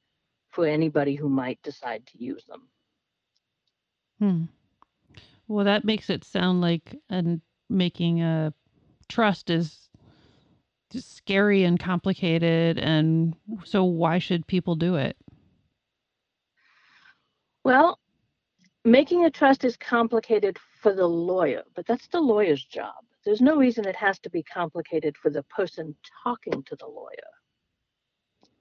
for 0.49 0.67
anybody 0.67 1.15
who 1.15 1.29
might 1.29 1.63
decide 1.63 2.05
to 2.09 2.19
use 2.19 2.45
them. 2.47 2.69
Hmm. 4.19 4.45
Well, 5.47 5.67
that 5.67 5.85
makes 5.85 6.11
it 6.11 6.25
sound 6.25 6.61
like 6.61 6.97
and 7.09 7.43
making 7.71 8.23
a 8.23 8.53
trust 9.09 9.51
is 9.51 9.89
scary 10.95 11.65
and 11.65 11.79
complicated 11.79 12.79
and 12.79 13.35
so 13.65 13.85
why 13.85 14.19
should 14.19 14.47
people 14.47 14.75
do 14.75 14.97
it? 14.97 15.17
Well 17.65 17.99
making 18.85 19.25
a 19.25 19.31
trust 19.31 19.65
is 19.65 19.77
complicated 19.77 20.59
for 20.81 20.93
the 20.93 21.07
lawyer 21.07 21.63
but 21.75 21.87
that's 21.87 22.09
the 22.09 22.21
lawyer's 22.21 22.65
job. 22.65 23.05
There's 23.25 23.41
no 23.41 23.57
reason 23.57 23.87
it 23.87 23.97
has 23.97 24.19
to 24.21 24.31
be 24.31 24.43
complicated 24.43 25.17
for 25.17 25.31
the 25.31 25.45
person 25.45 25.95
talking 26.25 26.63
to 26.65 26.77
the 26.77 26.87
lawyer. 26.87 27.33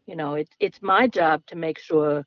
You 0.05 0.15
know 0.15 0.35
it's 0.35 0.51
it's 0.59 0.81
my 0.81 1.07
job 1.07 1.45
to 1.47 1.55
make 1.55 1.79
sure 1.79 2.25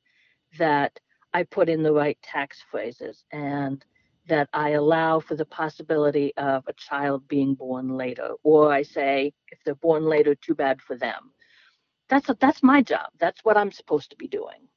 that 0.58 0.98
i 1.32 1.42
put 1.42 1.68
in 1.68 1.82
the 1.82 1.92
right 1.92 2.18
tax 2.22 2.62
phrases 2.70 3.24
and 3.32 3.84
that 4.26 4.48
I 4.52 4.70
allow 4.70 5.20
for 5.20 5.36
the 5.36 5.44
possibility 5.44 6.32
of 6.36 6.64
a 6.66 6.72
child 6.74 7.28
being 7.28 7.54
born 7.54 7.88
later, 7.90 8.30
or 8.42 8.72
I 8.72 8.82
say 8.82 9.32
if 9.50 9.58
they're 9.64 9.74
born 9.74 10.04
later, 10.04 10.34
too 10.34 10.54
bad 10.54 10.80
for 10.80 10.96
them. 10.96 11.32
That's 12.08 12.28
a, 12.28 12.36
that's 12.38 12.62
my 12.62 12.82
job. 12.82 13.06
That's 13.18 13.44
what 13.44 13.56
I'm 13.56 13.72
supposed 13.72 14.10
to 14.10 14.16
be 14.16 14.28
doing. 14.28 14.68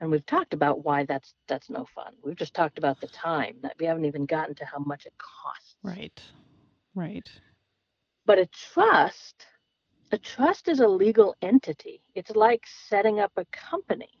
And 0.00 0.10
we've 0.10 0.24
talked 0.24 0.54
about 0.54 0.82
why 0.82 1.04
that's 1.04 1.34
that's 1.48 1.68
no 1.68 1.84
fun. 1.94 2.14
We've 2.24 2.34
just 2.34 2.54
talked 2.54 2.78
about 2.78 2.98
the 3.02 3.08
time 3.08 3.56
that 3.60 3.74
we 3.78 3.84
haven't 3.84 4.06
even 4.06 4.24
gotten 4.24 4.54
to 4.54 4.64
how 4.64 4.78
much 4.78 5.04
it 5.04 5.12
costs. 5.18 5.76
Right. 5.82 6.18
Right. 6.94 7.28
But 8.24 8.38
a 8.38 8.46
trust 8.46 9.44
a 10.12 10.18
trust 10.18 10.66
is 10.66 10.80
a 10.80 10.88
legal 10.88 11.36
entity. 11.40 12.02
It's 12.16 12.34
like 12.34 12.64
setting 12.66 13.20
up 13.20 13.32
a 13.36 13.44
company 13.46 14.20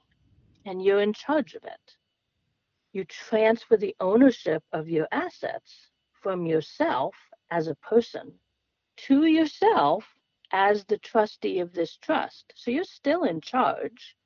and 0.64 0.82
you're 0.82 1.00
in 1.00 1.12
charge 1.12 1.54
of 1.54 1.64
it. 1.64 1.96
You 2.92 3.04
transfer 3.04 3.76
the 3.76 3.96
ownership 3.98 4.62
of 4.72 4.88
your 4.88 5.08
assets 5.10 5.90
from 6.12 6.46
yourself 6.46 7.14
as 7.50 7.66
a 7.66 7.74
person 7.76 8.32
to 8.98 9.26
yourself 9.26 10.04
as 10.52 10.84
the 10.84 10.98
trustee 10.98 11.58
of 11.58 11.72
this 11.72 11.96
trust. 11.96 12.52
So 12.54 12.70
you're 12.70 12.84
still 12.84 13.24
in 13.24 13.40
charge. 13.40 14.16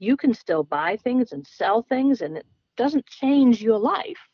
You 0.00 0.16
can 0.16 0.34
still 0.34 0.64
buy 0.64 0.96
things 0.96 1.32
and 1.32 1.46
sell 1.46 1.82
things, 1.82 2.22
and 2.22 2.36
it 2.36 2.46
doesn't 2.76 3.06
change 3.06 3.62
your 3.62 3.78
life. 3.78 4.28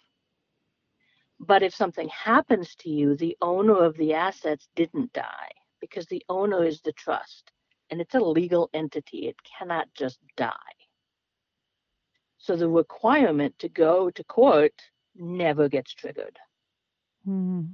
But 1.38 1.62
if 1.62 1.74
something 1.74 2.08
happens 2.08 2.74
to 2.76 2.90
you, 2.90 3.16
the 3.16 3.36
owner 3.42 3.82
of 3.82 3.96
the 3.96 4.14
assets 4.14 4.68
didn't 4.74 5.12
die 5.12 5.52
because 5.80 6.06
the 6.06 6.22
owner 6.28 6.64
is 6.64 6.80
the 6.80 6.92
trust 6.92 7.52
and 7.90 8.00
it's 8.00 8.14
a 8.14 8.20
legal 8.20 8.70
entity. 8.72 9.28
It 9.28 9.36
cannot 9.58 9.88
just 9.94 10.18
die. 10.36 10.52
So 12.38 12.56
the 12.56 12.68
requirement 12.68 13.58
to 13.58 13.68
go 13.68 14.10
to 14.10 14.24
court 14.24 14.72
never 15.14 15.68
gets 15.68 15.92
triggered. 15.92 16.38
Mm-hmm. 17.28 17.72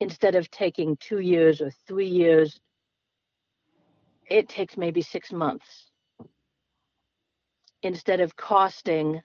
Instead 0.00 0.34
of 0.34 0.50
taking 0.50 0.96
two 0.96 1.20
years 1.20 1.60
or 1.60 1.70
three 1.86 2.08
years, 2.08 2.58
it 4.28 4.48
takes 4.48 4.76
maybe 4.76 5.00
six 5.00 5.30
months. 5.30 5.90
Instead 7.82 8.20
of 8.20 8.34
costing 8.36 9.20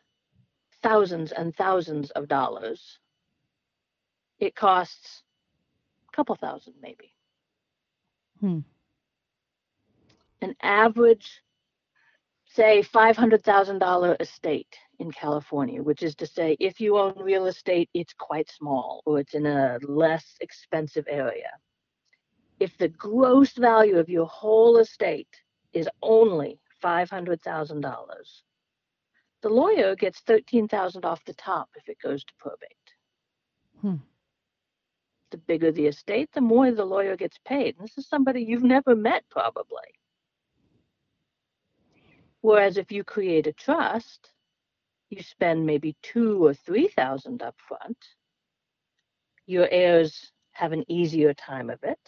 thousands 0.83 1.31
and 1.31 1.55
thousands 1.55 2.11
of 2.11 2.27
dollars, 2.27 2.99
it 4.39 4.55
costs 4.55 5.23
a 6.07 6.15
couple 6.15 6.35
thousand 6.35 6.73
maybe. 6.81 7.13
Hmm. 8.39 8.59
An 10.41 10.55
average, 10.61 11.41
say, 12.45 12.83
$500,000 12.83 14.21
estate 14.21 14.77
in 14.99 15.11
California, 15.11 15.81
which 15.81 16.03
is 16.03 16.15
to 16.15 16.27
say, 16.27 16.55
if 16.59 16.79
you 16.79 16.97
own 16.97 17.17
real 17.17 17.47
estate, 17.47 17.89
it's 17.93 18.13
quite 18.13 18.49
small 18.49 19.01
or 19.05 19.19
it's 19.19 19.33
in 19.33 19.45
a 19.45 19.79
less 19.81 20.35
expensive 20.41 21.05
area. 21.09 21.51
If 22.59 22.77
the 22.77 22.89
gross 22.89 23.53
value 23.53 23.97
of 23.97 24.09
your 24.09 24.27
whole 24.27 24.77
estate 24.77 25.29
is 25.73 25.89
only 26.01 26.59
$500,000, 26.83 27.83
the 29.41 29.49
lawyer 29.49 29.95
gets 29.95 30.21
$13,000 30.21 31.03
off 31.05 31.23
the 31.25 31.33
top 31.33 31.69
if 31.75 31.89
it 31.89 31.97
goes 32.01 32.23
to 32.23 32.33
probate. 32.39 32.77
Hmm 33.81 33.97
the 35.31 35.37
bigger 35.37 35.71
the 35.71 35.87
estate, 35.87 36.29
the 36.33 36.41
more 36.41 36.71
the 36.71 36.85
lawyer 36.85 37.15
gets 37.15 37.37
paid. 37.45 37.75
And 37.77 37.87
this 37.87 37.97
is 37.97 38.07
somebody 38.07 38.41
you've 38.41 38.63
never 38.63 38.95
met, 38.95 39.23
probably. 39.29 39.87
Whereas 42.41 42.77
if 42.77 42.91
you 42.91 43.03
create 43.03 43.47
a 43.47 43.53
trust, 43.53 44.31
you 45.09 45.21
spend 45.23 45.65
maybe 45.65 45.95
two 46.01 46.45
or 46.45 46.53
three 46.53 46.87
thousand 46.87 47.41
up 47.41 47.55
front. 47.67 47.97
Your 49.45 49.67
heirs 49.69 50.31
have 50.51 50.71
an 50.71 50.83
easier 50.87 51.33
time 51.33 51.69
of 51.69 51.79
it. 51.83 51.99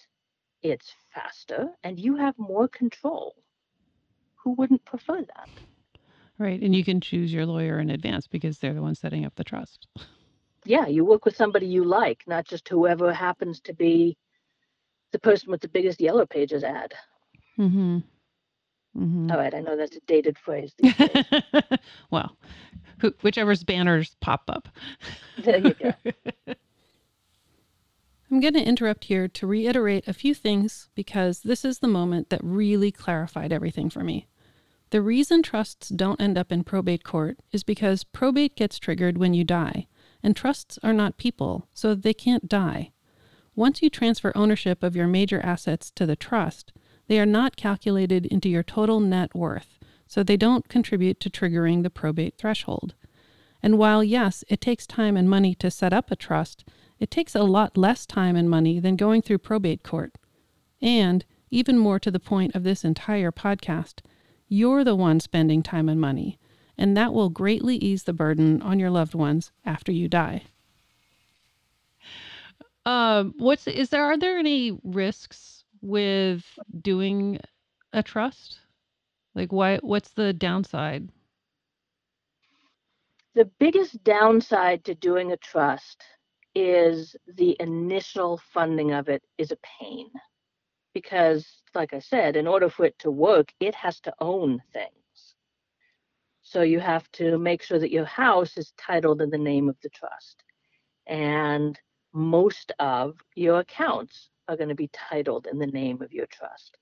It's 0.61 0.93
faster, 1.13 1.69
and 1.83 1.99
you 1.99 2.17
have 2.17 2.37
more 2.37 2.67
control. 2.67 3.35
Who 4.43 4.51
wouldn't 4.51 4.83
prefer 4.85 5.21
that? 5.21 5.49
Right, 6.37 6.61
and 6.61 6.75
you 6.75 6.83
can 6.83 7.01
choose 7.01 7.33
your 7.33 7.45
lawyer 7.45 7.79
in 7.79 7.89
advance 7.89 8.27
because 8.27 8.59
they're 8.59 8.73
the 8.73 8.81
ones 8.81 8.99
setting 8.99 9.25
up 9.25 9.35
the 9.35 9.43
trust. 9.43 9.87
yeah, 10.65 10.87
you 10.87 11.05
work 11.05 11.25
with 11.25 11.35
somebody 11.35 11.65
you 11.65 11.83
like, 11.83 12.23
not 12.27 12.45
just 12.45 12.67
whoever 12.67 13.13
happens 13.13 13.59
to 13.61 13.73
be 13.73 14.17
the 15.11 15.19
person 15.19 15.51
with 15.51 15.61
the 15.61 15.67
biggest 15.67 15.99
yellow 15.99 16.25
pages 16.25 16.63
ad. 16.63 16.93
Mm-hmm. 17.57 17.99
Mm-hmm. 18.97 19.31
All 19.31 19.37
right, 19.37 19.53
I 19.53 19.59
know 19.59 19.75
that's 19.77 19.95
a 19.95 20.01
dated 20.07 20.37
phrase. 20.37 20.73
well, 22.11 22.35
whichever's 23.21 23.63
banners 23.63 24.15
pop 24.21 24.43
up. 24.47 24.69
There 25.43 25.57
you 25.57 25.73
go. 25.73 25.93
I'm 28.31 28.41
going 28.41 28.53
to 28.53 28.63
interrupt 28.63 29.05
here 29.05 29.27
to 29.27 29.47
reiterate 29.47 30.07
a 30.07 30.13
few 30.13 30.35
things 30.35 30.89
because 30.93 31.41
this 31.41 31.65
is 31.65 31.79
the 31.79 31.87
moment 31.87 32.29
that 32.29 32.41
really 32.43 32.91
clarified 32.91 33.51
everything 33.51 33.89
for 33.89 34.03
me. 34.03 34.27
The 34.91 35.01
reason 35.01 35.41
trusts 35.41 35.89
don't 35.89 36.21
end 36.21 36.37
up 36.37 36.51
in 36.51 36.63
probate 36.63 37.03
court 37.03 37.39
is 37.51 37.63
because 37.63 38.03
probate 38.03 38.55
gets 38.55 38.77
triggered 38.79 39.17
when 39.17 39.33
you 39.33 39.43
die 39.43 39.87
and 40.21 40.35
trusts 40.35 40.77
are 40.83 40.93
not 40.93 41.17
people, 41.17 41.67
so 41.73 41.95
they 41.95 42.13
can't 42.13 42.49
die. 42.49 42.91
Once 43.55 43.81
you 43.81 43.89
transfer 43.89 44.31
ownership 44.35 44.83
of 44.83 44.95
your 44.95 45.07
major 45.07 45.41
assets 45.41 45.91
to 45.91 46.05
the 46.05 46.15
trust, 46.15 46.71
they 47.07 47.19
are 47.19 47.25
not 47.25 47.55
calculated 47.55 48.25
into 48.27 48.47
your 48.47 48.63
total 48.63 48.99
net 48.99 49.33
worth, 49.35 49.77
so 50.07 50.23
they 50.23 50.37
don't 50.37 50.69
contribute 50.69 51.19
to 51.19 51.29
triggering 51.29 51.83
the 51.83 51.89
probate 51.89 52.37
threshold. 52.37 52.95
And 53.61 53.77
while, 53.77 54.03
yes, 54.03 54.43
it 54.47 54.61
takes 54.61 54.87
time 54.87 55.17
and 55.17 55.29
money 55.29 55.53
to 55.55 55.69
set 55.69 55.91
up 55.91 56.11
a 56.11 56.15
trust, 56.15 56.63
It 56.99 57.09
takes 57.09 57.33
a 57.33 57.43
lot 57.43 57.77
less 57.77 58.05
time 58.05 58.35
and 58.35 58.49
money 58.49 58.79
than 58.79 58.95
going 58.95 59.21
through 59.21 59.39
probate 59.39 59.83
court. 59.83 60.15
And, 60.81 61.25
even 61.49 61.79
more 61.79 61.99
to 61.99 62.11
the 62.11 62.19
point 62.19 62.55
of 62.55 62.63
this 62.63 62.83
entire 62.83 63.31
podcast, 63.31 64.01
you're 64.47 64.83
the 64.83 64.95
one 64.95 65.19
spending 65.19 65.63
time 65.63 65.89
and 65.89 65.99
money, 65.99 66.37
and 66.79 66.95
that 66.95 67.13
will 67.13 67.29
greatly 67.29 67.75
ease 67.75 68.03
the 68.03 68.13
burden 68.13 68.61
on 68.61 68.79
your 68.79 68.89
loved 68.89 69.13
ones 69.13 69.51
after 69.65 69.91
you 69.91 70.07
die. 70.07 70.43
Um, 72.85 73.33
what's 73.37 73.67
is 73.67 73.89
there? 73.89 74.05
Are 74.05 74.17
there 74.17 74.37
any 74.37 74.79
risks 74.83 75.65
with 75.81 76.43
doing 76.81 77.39
a 77.91 78.01
trust? 78.01 78.59
Like, 79.35 79.51
why? 79.51 79.77
What's 79.79 80.11
the 80.11 80.31
downside? 80.31 81.09
The 83.35 83.45
biggest 83.59 84.01
downside 84.03 84.85
to 84.85 84.95
doing 84.95 85.33
a 85.33 85.37
trust 85.37 86.01
is 86.55 87.15
the 87.35 87.57
initial 87.59 88.39
funding 88.53 88.93
of 88.93 89.09
it 89.09 89.21
is 89.37 89.51
a 89.51 89.57
pain 89.79 90.07
because 90.95 91.61
like 91.75 91.93
i 91.93 91.99
said 91.99 92.35
in 92.35 92.47
order 92.47 92.67
for 92.67 92.85
it 92.85 92.97
to 92.97 93.11
work 93.11 93.53
it 93.59 93.75
has 93.75 93.99
to 93.99 94.11
own 94.19 94.59
things 94.73 94.98
so 96.49 96.63
you 96.63 96.79
have 96.79 97.09
to 97.11 97.37
make 97.37 97.61
sure 97.61 97.77
that 97.77 97.91
your 97.91 98.05
house 98.05 98.57
is 98.57 98.73
titled 98.75 99.21
in 99.21 99.29
the 99.29 99.37
name 99.37 99.69
of 99.69 99.75
the 99.83 99.89
trust. 99.89 100.43
And 101.05 101.79
most 102.11 102.71
of 102.79 103.17
your 103.35 103.59
accounts 103.59 104.31
are 104.47 104.57
going 104.57 104.69
to 104.69 104.75
be 104.75 104.89
titled 104.91 105.45
in 105.45 105.59
the 105.59 105.67
name 105.67 106.01
of 106.01 106.11
your 106.11 106.25
trust. 106.25 106.75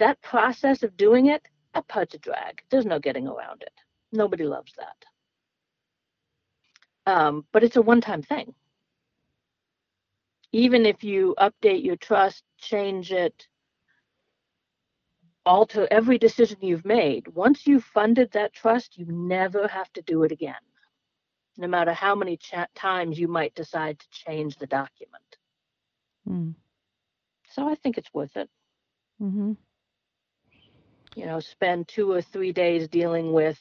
That 0.00 0.20
process 0.22 0.82
of 0.82 0.96
doing 0.96 1.26
it 1.26 1.46
a 1.74 1.82
part's 1.82 2.14
a 2.14 2.18
drag. 2.18 2.62
There's 2.68 2.84
no 2.84 2.98
getting 2.98 3.28
around 3.28 3.62
it. 3.62 3.72
Nobody 4.10 4.42
loves 4.42 4.72
that. 4.76 7.12
Um, 7.12 7.44
but 7.52 7.62
it's 7.62 7.76
a 7.76 7.82
one-time 7.82 8.22
thing. 8.22 8.54
Even 10.50 10.84
if 10.84 11.04
you 11.04 11.36
update 11.38 11.84
your 11.84 11.96
trust, 11.96 12.42
change 12.58 13.12
it, 13.12 13.46
alter 15.46 15.86
every 15.90 16.18
decision 16.18 16.58
you've 16.60 16.84
made, 16.84 17.28
once 17.28 17.66
you've 17.66 17.84
funded 17.84 18.32
that 18.32 18.52
trust, 18.52 18.98
you 18.98 19.06
never 19.08 19.68
have 19.68 19.92
to 19.92 20.02
do 20.02 20.22
it 20.24 20.32
again, 20.32 20.54
no 21.56 21.66
matter 21.68 21.92
how 21.92 22.14
many 22.14 22.38
times 22.74 23.18
you 23.18 23.28
might 23.28 23.54
decide 23.54 23.98
to 23.98 24.06
change 24.10 24.56
the 24.56 24.66
document. 24.66 25.36
Mm. 26.28 26.54
So 27.50 27.68
I 27.68 27.74
think 27.74 27.98
it's 27.98 28.12
worth 28.12 28.36
it. 28.36 28.48
Mm-hmm. 29.22 29.52
You 31.14 31.26
know, 31.26 31.40
spend 31.40 31.86
two 31.86 32.10
or 32.10 32.22
three 32.22 32.52
days 32.52 32.88
dealing 32.88 33.32
with 33.32 33.58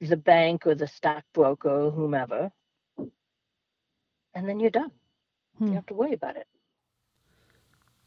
the 0.00 0.16
bank 0.16 0.66
or 0.66 0.74
the 0.74 0.88
stockbroker 0.88 1.68
or 1.68 1.90
whomever, 1.90 2.50
and 4.34 4.48
then 4.48 4.60
you're 4.60 4.70
done. 4.70 4.92
Hmm. 5.58 5.68
You 5.68 5.74
have 5.74 5.86
to 5.86 5.94
worry 5.94 6.14
about 6.14 6.36
it. 6.36 6.46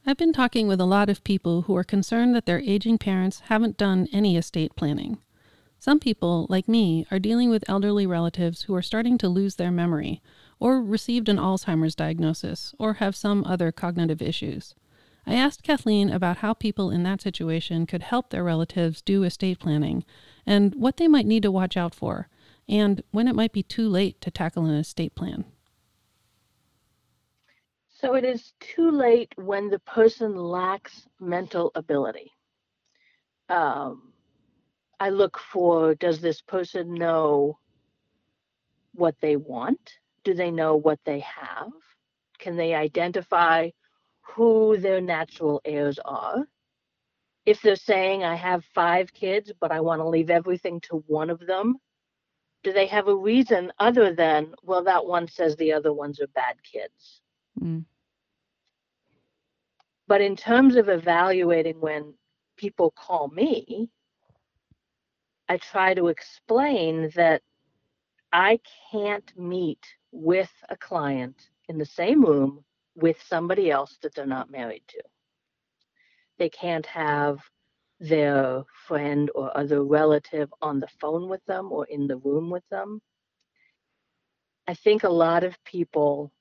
I've 0.06 0.18
been 0.18 0.34
talking 0.34 0.68
with 0.68 0.82
a 0.82 0.86
lot 0.86 1.10
of 1.10 1.24
people 1.24 1.62
who 1.62 1.78
are 1.78 1.84
concerned 1.86 2.36
that 2.36 2.46
their 2.46 2.60
aging 2.60 2.98
parents 2.98 3.44
haven't 3.46 3.78
done 3.78 4.10
any 4.12 4.36
estate 4.36 4.76
planning. 4.76 5.20
Some 5.80 5.98
people, 5.98 6.46
like 6.50 6.68
me, 6.68 7.08
are 7.10 7.20
dealing 7.20 7.50
with 7.50 7.63
elderly 7.70 8.06
relatives 8.06 8.63
who 8.63 8.76
are 8.76 8.82
starting 8.82 9.18
to 9.20 9.30
lose 9.30 9.56
their 9.56 9.72
memory, 9.72 10.22
or 10.60 10.82
received 10.82 11.30
an 11.30 11.38
Alzheimer's 11.38 11.96
diagnosis, 11.96 12.76
or 12.78 12.96
have 12.96 13.16
some 13.16 13.46
other 13.46 13.72
cognitive 13.72 14.22
issues. 14.22 14.76
I 15.26 15.36
asked 15.36 15.63
Kathleen 15.63 16.10
about 16.10 16.38
how 16.38 16.54
people 16.54 16.92
in 16.92 17.04
that 17.04 17.22
situation 17.22 17.86
could 17.86 18.04
help 18.04 18.30
their 18.30 18.44
relatives 18.44 19.02
do 19.02 19.24
estate 19.24 19.60
planning, 19.60 20.04
and 20.46 20.76
what 20.76 20.98
they 20.98 21.08
might 21.08 21.26
need 21.26 21.44
to 21.44 21.52
watch 21.52 21.78
out 21.78 21.96
for, 21.96 22.28
and 22.68 23.02
when 23.12 23.30
it 23.30 23.36
might 23.36 23.54
be 23.54 23.63
too 23.63 23.88
late 23.88 24.20
to 24.20 24.30
tackle 24.30 24.66
an 24.66 24.76
estate 24.76 25.16
plan. 25.16 25.46
So 28.04 28.16
it 28.16 28.26
is 28.26 28.52
too 28.60 28.92
late 28.92 29.32
when 29.38 29.70
the 29.70 29.80
person 29.80 30.36
lacks 30.36 31.08
mental 31.22 31.72
ability. 31.74 32.34
Um, 33.48 34.12
I 35.00 35.10
look 35.10 35.39
for 35.39 35.96
does 35.96 36.20
this 36.20 36.42
person 36.42 36.96
know 36.96 37.60
what 38.94 39.16
they 39.22 39.38
want? 39.38 39.80
Do 40.26 40.34
they 40.34 40.52
know 40.52 40.76
what 40.76 41.00
they 41.06 41.22
have? 41.22 41.72
Can 42.39 42.58
they 42.58 42.74
identify 42.74 43.70
who 44.20 44.76
their 44.76 45.00
natural 45.00 45.62
heirs 45.63 45.98
are? 46.04 46.46
If 47.46 47.62
they're 47.62 47.78
saying, 47.78 48.26
I 48.26 48.36
have 48.36 48.66
five 48.76 49.13
kids, 49.13 49.54
but 49.58 49.72
I 49.72 49.80
want 49.80 50.02
to 50.02 50.10
leave 50.10 50.30
everything 50.30 50.82
to 50.89 51.06
one 51.08 51.30
of 51.30 51.39
them, 51.39 51.78
do 52.66 52.74
they 52.74 52.88
have 52.88 53.08
a 53.08 53.16
reason 53.16 53.72
other 53.80 54.13
than, 54.13 54.56
well, 54.62 54.84
that 54.84 55.06
one 55.06 55.30
says 55.30 55.56
the 55.56 55.72
other 55.72 55.94
ones 55.94 56.20
are 56.20 56.28
bad 56.28 56.56
kids? 56.70 57.22
Mm. 57.62 57.86
But 60.08 60.22
in 60.22 60.36
terms 60.36 60.76
of 60.76 60.89
evaluating 60.89 61.80
when 61.80 62.13
people 62.58 62.92
call 62.92 63.30
me, 63.30 63.89
I 65.50 65.58
try 65.58 65.94
to 65.94 66.08
explain 66.08 67.10
that 67.16 67.42
I 68.32 68.60
can't 68.92 69.32
meet 69.38 69.86
with 70.12 70.52
a 70.70 70.78
client 70.78 71.50
in 71.70 71.78
the 71.78 71.86
same 71.86 72.24
room 72.24 72.63
with 72.96 73.22
somebody 73.28 73.72
else 73.72 73.98
that 74.02 74.13
they're 74.16 74.26
not 74.26 74.52
married 74.52 74.84
to. 74.89 75.02
They 76.38 76.50
can't 76.50 76.86
have 76.86 77.39
their 78.00 78.63
friend 78.88 79.32
or 79.36 79.56
other 79.56 79.84
relative 79.84 80.54
on 80.62 80.80
the 80.80 80.88
phone 81.00 81.30
with 81.30 81.44
them 81.46 81.72
or 81.72 81.86
in 81.86 82.08
the 82.08 82.18
room 82.18 82.50
with 82.50 82.68
them. 82.70 83.02
I 84.68 84.74
think 84.74 85.04
a 85.04 85.10
lot 85.10 85.44
of 85.44 85.63
people 85.63 86.32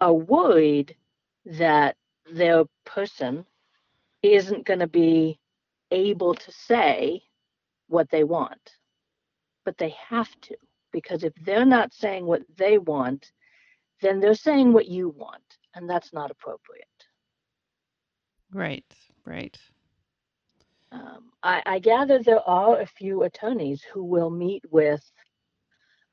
are 0.00 0.12
worried 0.12 0.96
that 1.46 1.96
their 2.32 2.64
person 2.84 3.44
isn't 4.22 4.66
going 4.66 4.80
to 4.80 4.86
be 4.86 5.38
able 5.90 6.34
to 6.34 6.52
say 6.52 7.22
what 7.88 8.10
they 8.10 8.24
want. 8.24 8.76
But 9.64 9.78
they 9.78 9.94
have 10.08 10.30
to, 10.42 10.56
because 10.92 11.24
if 11.24 11.34
they're 11.44 11.64
not 11.64 11.92
saying 11.92 12.26
what 12.26 12.42
they 12.56 12.78
want, 12.78 13.32
then 14.00 14.18
they're 14.18 14.34
saying 14.34 14.72
what 14.72 14.88
you 14.88 15.10
want, 15.10 15.42
and 15.74 15.88
that's 15.88 16.12
not 16.12 16.30
appropriate. 16.30 16.86
Right, 18.52 18.84
right. 19.24 19.56
Um, 20.90 21.30
I, 21.42 21.62
I 21.64 21.78
gather 21.78 22.18
there 22.18 22.46
are 22.48 22.80
a 22.80 22.86
few 22.86 23.22
attorneys 23.22 23.82
who 23.82 24.04
will 24.04 24.30
meet 24.30 24.64
with 24.70 25.02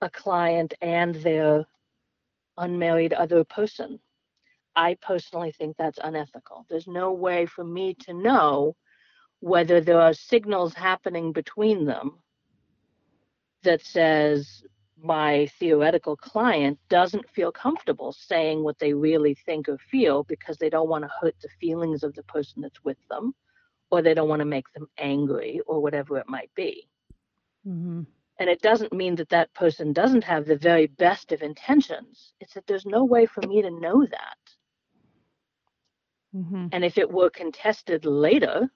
a 0.01 0.09
client 0.09 0.73
and 0.81 1.15
their 1.15 1.65
unmarried 2.57 3.13
other 3.13 3.43
person 3.43 3.99
I 4.79 4.95
personally 5.01 5.51
think 5.51 5.75
that's 5.75 5.99
unethical. 6.01 6.65
There's 6.69 6.87
no 6.87 7.11
way 7.11 7.45
for 7.45 7.65
me 7.65 7.95
to 8.05 8.13
know 8.13 8.77
whether 9.41 9.81
there 9.81 9.99
are 9.99 10.13
signals 10.13 10.73
happening 10.73 11.33
between 11.33 11.83
them 11.83 12.19
that 13.63 13.81
says 13.83 14.63
my 14.97 15.47
theoretical 15.59 16.15
client 16.15 16.79
doesn't 16.87 17.29
feel 17.29 17.51
comfortable 17.51 18.13
saying 18.13 18.63
what 18.63 18.79
they 18.79 18.93
really 18.93 19.35
think 19.45 19.67
or 19.67 19.77
feel 19.91 20.23
because 20.23 20.57
they 20.57 20.69
don't 20.69 20.87
want 20.87 21.03
to 21.03 21.11
hurt 21.19 21.35
the 21.41 21.49
feelings 21.59 22.01
of 22.01 22.15
the 22.15 22.23
person 22.23 22.61
that's 22.61 22.81
with 22.85 22.97
them 23.09 23.35
or 23.91 24.01
they 24.01 24.13
don't 24.13 24.29
want 24.29 24.39
to 24.39 24.45
make 24.45 24.71
them 24.71 24.87
angry 24.97 25.59
or 25.67 25.81
whatever 25.81 26.17
it 26.17 26.29
might 26.29 26.51
be. 26.55 26.87
Mm-hmm. 27.67 28.03
And 28.39 28.49
it 28.49 28.61
doesn't 28.61 28.93
mean 28.93 29.15
that 29.15 29.29
that 29.29 29.53
person 29.53 29.91
doesn't 29.91 30.23
have 30.23 30.45
the 30.45 30.55
very 30.55 30.87
best 30.87 31.33
of 31.33 31.41
intentions. 31.41 32.31
It's 32.39 32.53
that 32.53 32.65
there's 32.65 32.85
no 32.85 33.03
way 33.03 33.25
for 33.25 33.41
me 33.45 33.61
to 33.61 33.69
know 33.69 34.07
that. 34.09 34.37
Mm-hmm. 36.35 36.67
And 36.71 36.85
if 36.85 36.97
it 36.97 37.11
were 37.11 37.29
contested 37.29 38.05
later, 38.05 38.69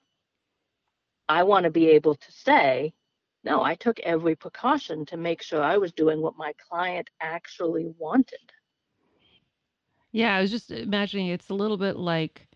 I 1.28 1.44
want 1.44 1.64
to 1.64 1.70
be 1.70 1.88
able 1.90 2.14
to 2.14 2.32
say, 2.32 2.92
no, 3.44 3.62
I 3.62 3.74
took 3.74 4.00
every 4.00 4.34
precaution 4.34 5.06
to 5.06 5.16
make 5.16 5.42
sure 5.42 5.62
I 5.62 5.76
was 5.76 5.92
doing 5.92 6.20
what 6.20 6.36
my 6.36 6.52
client 6.68 7.08
actually 7.20 7.92
wanted. 7.98 8.52
Yeah, 10.12 10.34
I 10.34 10.40
was 10.40 10.50
just 10.50 10.70
imagining 10.70 11.28
it's 11.28 11.50
a 11.50 11.54
little 11.54 11.76
bit 11.76 11.96
like 11.96 12.46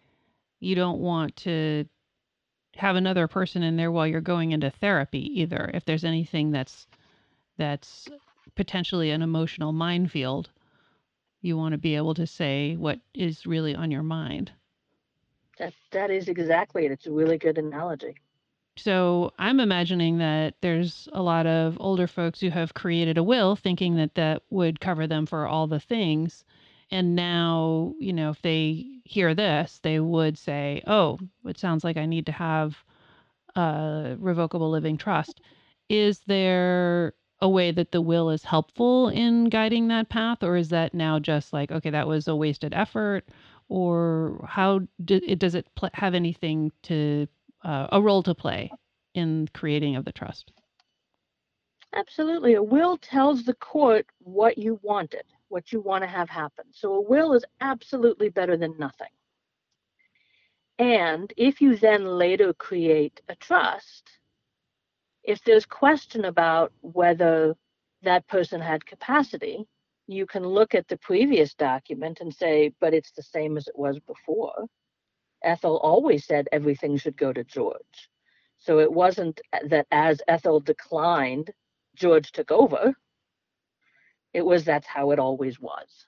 you 0.61 0.75
don't 0.75 1.01
want 1.01 1.37
to 1.37 1.85
have 2.77 2.97
another 2.97 3.27
person 3.27 3.63
in 3.63 3.77
there 3.77 3.91
while 3.91 4.07
you're 4.07 4.21
going 4.21 4.53
into 4.53 4.71
therapy 4.71 5.41
either. 5.41 5.71
If 5.75 5.85
there's 5.85 6.05
anything 6.05 6.53
that's 6.53 6.87
that's 7.57 8.09
potentially 8.55 9.11
an 9.11 9.23
emotional 9.23 9.73
minefield, 9.73 10.51
you 11.43 11.57
want 11.57 11.73
to 11.73 11.79
be 11.79 11.97
able 11.97 12.15
to 12.15 12.27
say 12.27 12.77
what 12.77 13.01
is 13.13 13.47
really 13.47 13.75
on 13.75 13.91
your 13.91 14.03
mind. 14.03 14.53
That 15.59 15.75
that 15.93 16.11
is 16.11 16.29
exactly 16.29 16.87
it. 16.87 16.93
It's 16.93 17.07
a 17.07 17.13
really 17.13 17.39
good 17.39 17.59
analogy. 17.59 18.15
So 18.77 19.33
I'm 19.39 19.59
imagining 19.59 20.19
that 20.19 20.55
there's 20.61 21.09
a 21.13 21.23
lot 21.23 21.47
of 21.47 21.77
older 21.81 22.07
folks 22.07 22.41
who 22.41 22.51
have 22.51 22.75
created 22.75 23.19
a 23.19 23.25
will 23.25 23.57
thinking 23.57 23.97
that 23.97 24.15
that 24.15 24.43
would 24.51 24.81
cover 24.81 25.07
them 25.07 25.27
for 25.27 25.47
all 25.47 25.67
the 25.67 25.81
things. 25.81 26.45
And 26.91 27.17
now, 27.17 27.95
you 27.99 28.13
know, 28.13 28.31
if 28.31 28.41
they 28.41 28.87
hear 29.05 29.35
this, 29.35 29.81
they 29.83 29.99
would 29.99 30.39
say, 30.39 30.83
oh, 30.87 31.19
it 31.45 31.59
sounds 31.59 31.83
like 31.83 31.97
I 31.97 32.07
need 32.07 32.27
to 32.27 32.33
have 32.33 32.85
a 33.57 34.17
revocable 34.19 34.71
living 34.71 34.97
trust. 34.97 35.41
Is 35.89 36.21
there 36.21 37.15
a 37.41 37.49
way 37.49 37.71
that 37.73 37.93
the 37.93 38.01
will 38.01 38.31
is 38.31 38.45
helpful 38.45 39.09
in 39.09 39.47
guiding 39.47 39.89
that 39.89 40.09
path 40.09 40.43
or 40.43 40.57
is 40.57 40.69
that 40.71 40.93
now 40.93 41.19
just 41.21 41.53
like 41.53 41.71
okay 41.71 41.91
that 41.91 42.09
was 42.09 42.27
a 42.27 42.35
wasted 42.35 42.75
effort 42.75 43.29
or 43.69 44.45
how 44.49 44.81
do, 45.05 45.21
it 45.27 45.39
does 45.39 45.55
it 45.55 45.67
pl- 45.75 45.91
have 45.95 46.15
anything 46.15 46.73
to 46.83 47.27
uh, 47.65 47.89
a 47.93 48.01
role 48.01 48.23
to 48.23 48.35
play 48.35 48.71
in 49.15 49.49
creating 49.53 49.97
of 49.97 50.05
the 50.05 50.13
trust 50.13 50.53
Absolutely. 51.95 52.55
A 52.55 52.63
will 52.63 52.99
tells 52.99 53.45
the 53.45 53.55
court 53.55 54.07
what 54.19 54.59
you 54.59 54.79
wanted, 54.83 55.25
what 55.49 55.73
you 55.73 55.81
want 55.81 56.03
to 56.03 56.09
have 56.09 56.29
happen. 56.29 56.67
So 56.73 56.95
a 56.95 57.01
will 57.01 57.33
is 57.33 57.45
absolutely 57.61 58.29
better 58.29 58.57
than 58.57 58.79
nothing. 58.79 59.09
And 60.79 61.33
if 61.37 61.61
you 61.61 61.77
then 61.77 62.05
later 62.05 62.53
create 62.53 63.21
a 63.29 63.35
trust, 63.37 64.11
if 65.25 65.43
there's 65.45 65.67
question 65.67 66.27
about 66.27 66.73
whether 66.83 67.57
that 68.03 68.27
person 68.29 68.61
had 68.61 68.87
capacity, 68.87 69.67
you 70.09 70.27
can 70.27 70.43
look 70.43 70.75
at 70.75 70.89
the 70.89 70.97
previous 70.97 71.55
document 71.55 72.21
and 72.21 72.35
say, 72.35 72.73
but 72.81 72.95
it's 72.95 73.13
the 73.13 73.23
same 73.23 73.59
as 73.59 73.69
it 73.69 73.79
was 73.79 74.01
before. 74.01 74.67
Ethel 75.45 75.77
always 75.79 76.25
said 76.25 76.49
everything 76.51 76.97
should 76.97 77.17
go 77.17 77.33
to 77.33 77.45
George. 77.45 78.09
So 78.57 78.81
it 78.81 78.91
wasn't 78.91 79.41
that 79.67 79.87
as 79.93 80.21
Ethel 80.27 80.61
declined, 80.61 81.51
George 81.95 82.33
took 82.33 82.51
over. 82.51 82.95
It 84.33 84.45
was 84.45 84.65
that's 84.65 84.87
how 84.87 85.11
it 85.11 85.19
always 85.19 85.61
was. 85.61 86.07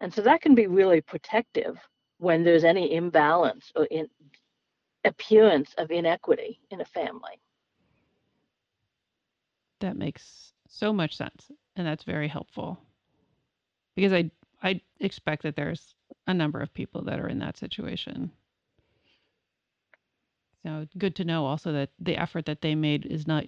And 0.00 0.12
so 0.12 0.22
that 0.22 0.40
can 0.40 0.54
be 0.54 0.66
really 0.66 1.02
protective 1.02 1.78
when 2.18 2.44
there's 2.44 2.64
any 2.64 2.94
imbalance 2.94 3.70
or 3.76 3.84
in 3.84 4.08
appearance 5.04 5.74
of 5.76 5.90
inequity 5.90 6.60
in 6.70 6.80
a 6.80 6.84
family. 6.86 7.40
That 9.80 9.96
makes 9.96 10.54
so 10.66 10.92
much 10.94 11.16
sense 11.16 11.50
and 11.76 11.86
that's 11.86 12.04
very 12.04 12.28
helpful. 12.28 12.78
Because 13.94 14.12
I 14.12 14.30
I 14.62 14.80
expect 15.00 15.42
that 15.42 15.56
there's 15.56 15.94
a 16.26 16.34
number 16.34 16.60
of 16.60 16.72
people 16.72 17.02
that 17.04 17.20
are 17.20 17.28
in 17.28 17.38
that 17.40 17.56
situation. 17.58 18.30
So 20.64 20.86
good 20.96 21.14
to 21.16 21.24
know 21.24 21.44
also 21.44 21.72
that 21.72 21.90
the 21.98 22.16
effort 22.16 22.46
that 22.46 22.62
they 22.62 22.74
made 22.74 23.04
is 23.04 23.26
not 23.26 23.44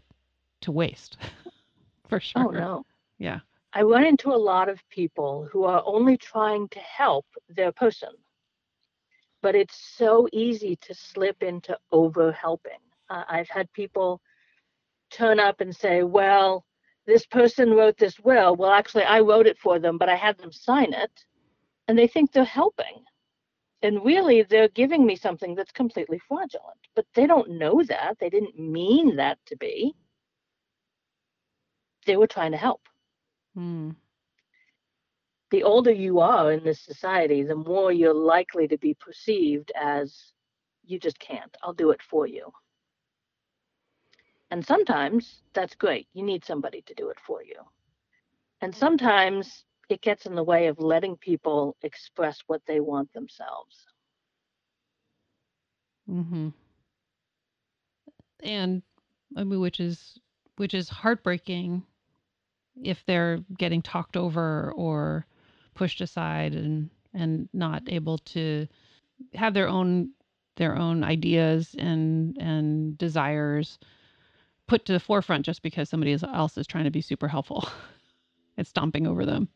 to 0.61 0.73
waste. 0.73 1.17
For 2.09 2.21
sure. 2.21 2.45
Oh 2.47 2.51
no. 2.51 2.87
Yeah. 3.19 3.41
I 3.73 3.83
run 3.83 4.05
into 4.05 4.31
a 4.33 4.37
lot 4.37 4.69
of 4.69 4.87
people 4.91 5.49
who 5.51 5.65
are 5.65 5.83
only 5.85 6.17
trying 6.17 6.69
to 6.69 6.79
help 6.79 7.27
their 7.49 7.73
person. 7.73 8.11
But 9.43 9.55
it's 9.55 9.77
so 9.97 10.29
easy 10.33 10.77
to 10.77 10.95
slip 10.95 11.43
into 11.43 11.77
over 11.93 12.33
helping. 12.33 12.81
Uh, 13.11 13.25
I've 13.29 13.49
had 13.49 13.73
people 13.73 14.21
turn 15.11 15.39
up 15.39 15.61
and 15.61 15.75
say, 15.75 16.03
well, 16.03 16.65
this 17.07 17.27
person 17.27 17.73
wrote 17.73 17.99
this 17.99 18.19
will. 18.21 18.57
Well, 18.57 18.71
actually, 18.71 19.05
I 19.05 19.21
wrote 19.21 19.47
it 19.47 19.59
for 19.59 19.79
them, 19.79 19.99
but 19.99 20.09
I 20.09 20.16
had 20.16 20.38
them 20.38 20.53
sign 20.53 20.92
it. 20.92 21.11
And 21.88 21.99
they 21.99 22.07
think 22.09 22.33
they're 22.33 22.45
helping. 22.45 23.05
And 23.83 24.05
really, 24.05 24.42
they're 24.42 24.69
giving 24.69 25.07
me 25.07 25.16
something 25.16 25.55
that's 25.55 25.73
completely 25.73 26.21
fraudulent. 26.27 26.79
But 26.95 27.07
they 27.14 27.27
don't 27.27 27.59
know 27.59 27.83
that. 27.85 28.16
They 28.19 28.31
didn't 28.31 28.59
mean 28.59 29.16
that 29.16 29.38
to 29.47 29.57
be 29.57 29.95
they 32.07 32.16
were 32.16 32.27
trying 32.27 32.53
to 32.53 32.57
help. 32.57 32.81
Mm. 33.57 33.97
The 35.51 35.62
older 35.62 35.92
you 35.92 36.21
are 36.21 36.53
in 36.53 36.64
this 36.64 36.81
society, 36.81 37.42
the 37.42 37.55
more 37.55 37.92
you're 37.92 38.14
likely 38.14 38.66
to 38.69 38.79
be 38.79 38.95
perceived 38.95 39.71
as 39.81 40.33
you 40.85 40.99
just 40.99 41.19
can't. 41.19 41.55
I'll 41.62 41.75
do 41.75 41.90
it 41.90 42.01
for 42.03 42.27
you. 42.27 42.51
And 44.51 44.65
sometimes 44.65 45.43
that's 45.55 45.75
great. 45.75 46.07
You 46.15 46.23
need 46.23 46.45
somebody 46.45 46.83
to 46.83 46.95
do 46.95 47.09
it 47.09 47.19
for 47.27 47.43
you. 47.43 47.57
And 48.61 48.75
sometimes 48.75 49.65
it 49.89 50.03
gets 50.03 50.27
in 50.27 50.35
the 50.35 50.43
way 50.43 50.67
of 50.67 50.79
letting 50.79 51.17
people 51.17 51.77
express 51.83 52.39
what 52.47 52.63
they 52.67 52.81
want 52.81 53.13
themselves. 53.13 53.77
Mm-hmm. 56.09 56.49
And 58.43 58.83
I 59.37 59.45
mean, 59.45 59.61
which 59.61 59.81
is 59.81 60.19
which 60.57 60.75
is 60.75 60.89
heartbreaking 60.89 61.83
if 62.83 63.05
they're 63.07 63.39
getting 63.59 63.83
talked 63.83 64.17
over 64.17 64.73
or 64.77 65.27
pushed 65.75 66.01
aside 66.01 66.55
and 66.55 66.91
and 67.15 67.49
not 67.53 67.83
able 67.89 68.19
to 68.19 68.67
have 69.35 69.55
their 69.55 69.69
own 69.69 70.11
their 70.57 70.77
own 70.77 71.03
ideas 71.03 71.75
and 71.79 72.37
and 72.39 72.97
desires 72.99 73.79
put 74.67 74.85
to 74.85 74.93
the 74.93 75.01
forefront 75.01 75.45
just 75.45 75.63
because 75.63 75.89
somebody 75.89 76.17
else 76.23 76.57
is 76.59 76.67
trying 76.67 76.85
to 76.85 76.91
be 76.91 77.01
super 77.01 77.29
helpful 77.29 77.69
it's 78.57 78.71
stomping 78.71 79.07
over 79.07 79.25
them 79.25 79.49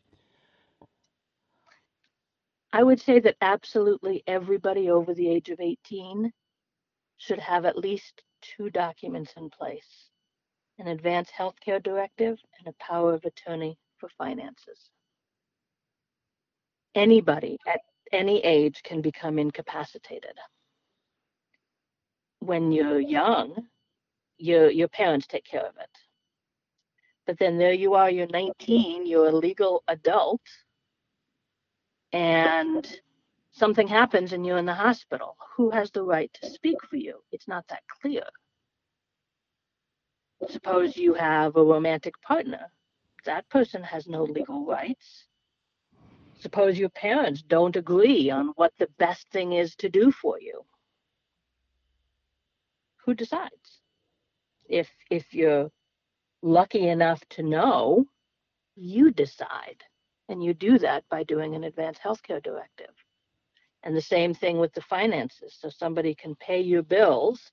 i 2.73 2.83
would 2.83 2.99
say 2.99 3.19
that 3.19 3.35
absolutely 3.41 4.23
everybody 4.27 4.89
over 4.89 5.13
the 5.13 5.29
age 5.29 5.49
of 5.49 5.59
18 5.59 6.31
should 7.17 7.39
have 7.39 7.65
at 7.65 7.77
least 7.77 8.23
two 8.41 8.69
documents 8.69 9.33
in 9.37 9.49
place 9.49 10.09
an 10.81 10.87
advance 10.87 11.29
healthcare 11.37 11.81
directive, 11.81 12.39
and 12.57 12.67
a 12.67 12.83
power 12.83 13.13
of 13.13 13.23
attorney 13.23 13.77
for 13.97 14.09
finances. 14.17 14.89
Anybody 16.95 17.57
at 17.67 17.81
any 18.11 18.39
age 18.39 18.81
can 18.83 18.99
become 18.99 19.37
incapacitated. 19.37 20.33
When 22.39 22.71
you're 22.71 22.99
young, 22.99 23.67
your, 24.41 24.69
your 24.69 24.87
parents 24.87 25.27
take 25.27 25.45
care 25.45 25.65
of 25.65 25.75
it. 25.79 25.89
But 27.27 27.37
then 27.39 27.57
there 27.57 27.73
you 27.73 27.93
are, 27.93 28.09
you're 28.09 28.27
19, 28.27 29.05
you're 29.05 29.27
a 29.27 29.31
legal 29.31 29.83
adult, 29.87 30.41
and 32.11 32.85
something 33.51 33.87
happens 33.87 34.33
and 34.33 34.45
you're 34.45 34.57
in 34.57 34.65
the 34.65 34.73
hospital. 34.73 35.37
Who 35.55 35.69
has 35.69 35.91
the 35.91 36.03
right 36.03 36.31
to 36.41 36.49
speak 36.49 36.77
for 36.89 36.95
you? 36.95 37.19
It's 37.31 37.47
not 37.47 37.65
that 37.69 37.83
clear. 38.01 38.23
Suppose 40.49 40.97
you 40.97 41.13
have 41.13 41.55
a 41.55 41.63
romantic 41.63 42.19
partner. 42.21 42.71
That 43.25 43.47
person 43.49 43.83
has 43.83 44.07
no 44.07 44.23
legal 44.23 44.65
rights. 44.65 45.27
Suppose 46.39 46.79
your 46.79 46.89
parents 46.89 47.43
don't 47.43 47.75
agree 47.75 48.31
on 48.31 48.47
what 48.55 48.73
the 48.79 48.89
best 48.97 49.29
thing 49.29 49.53
is 49.53 49.75
to 49.75 49.89
do 49.89 50.11
for 50.11 50.39
you. 50.41 50.65
Who 53.05 53.13
decides? 53.13 53.51
If 54.71 54.89
if 55.09 55.33
you're 55.33 55.69
lucky 56.41 56.87
enough 56.87 57.21
to 57.31 57.43
know, 57.43 58.05
you 58.75 59.11
decide. 59.11 59.83
And 60.29 60.43
you 60.43 60.53
do 60.53 60.79
that 60.79 61.03
by 61.09 61.23
doing 61.23 61.55
an 61.55 61.65
advance 61.65 61.99
healthcare 61.99 62.41
directive. 62.41 62.93
And 63.83 63.95
the 63.95 64.01
same 64.01 64.33
thing 64.33 64.59
with 64.59 64.73
the 64.73 64.81
finances. 64.81 65.57
So 65.59 65.69
somebody 65.69 66.15
can 66.15 66.35
pay 66.35 66.61
your 66.61 66.83
bills 66.83 67.51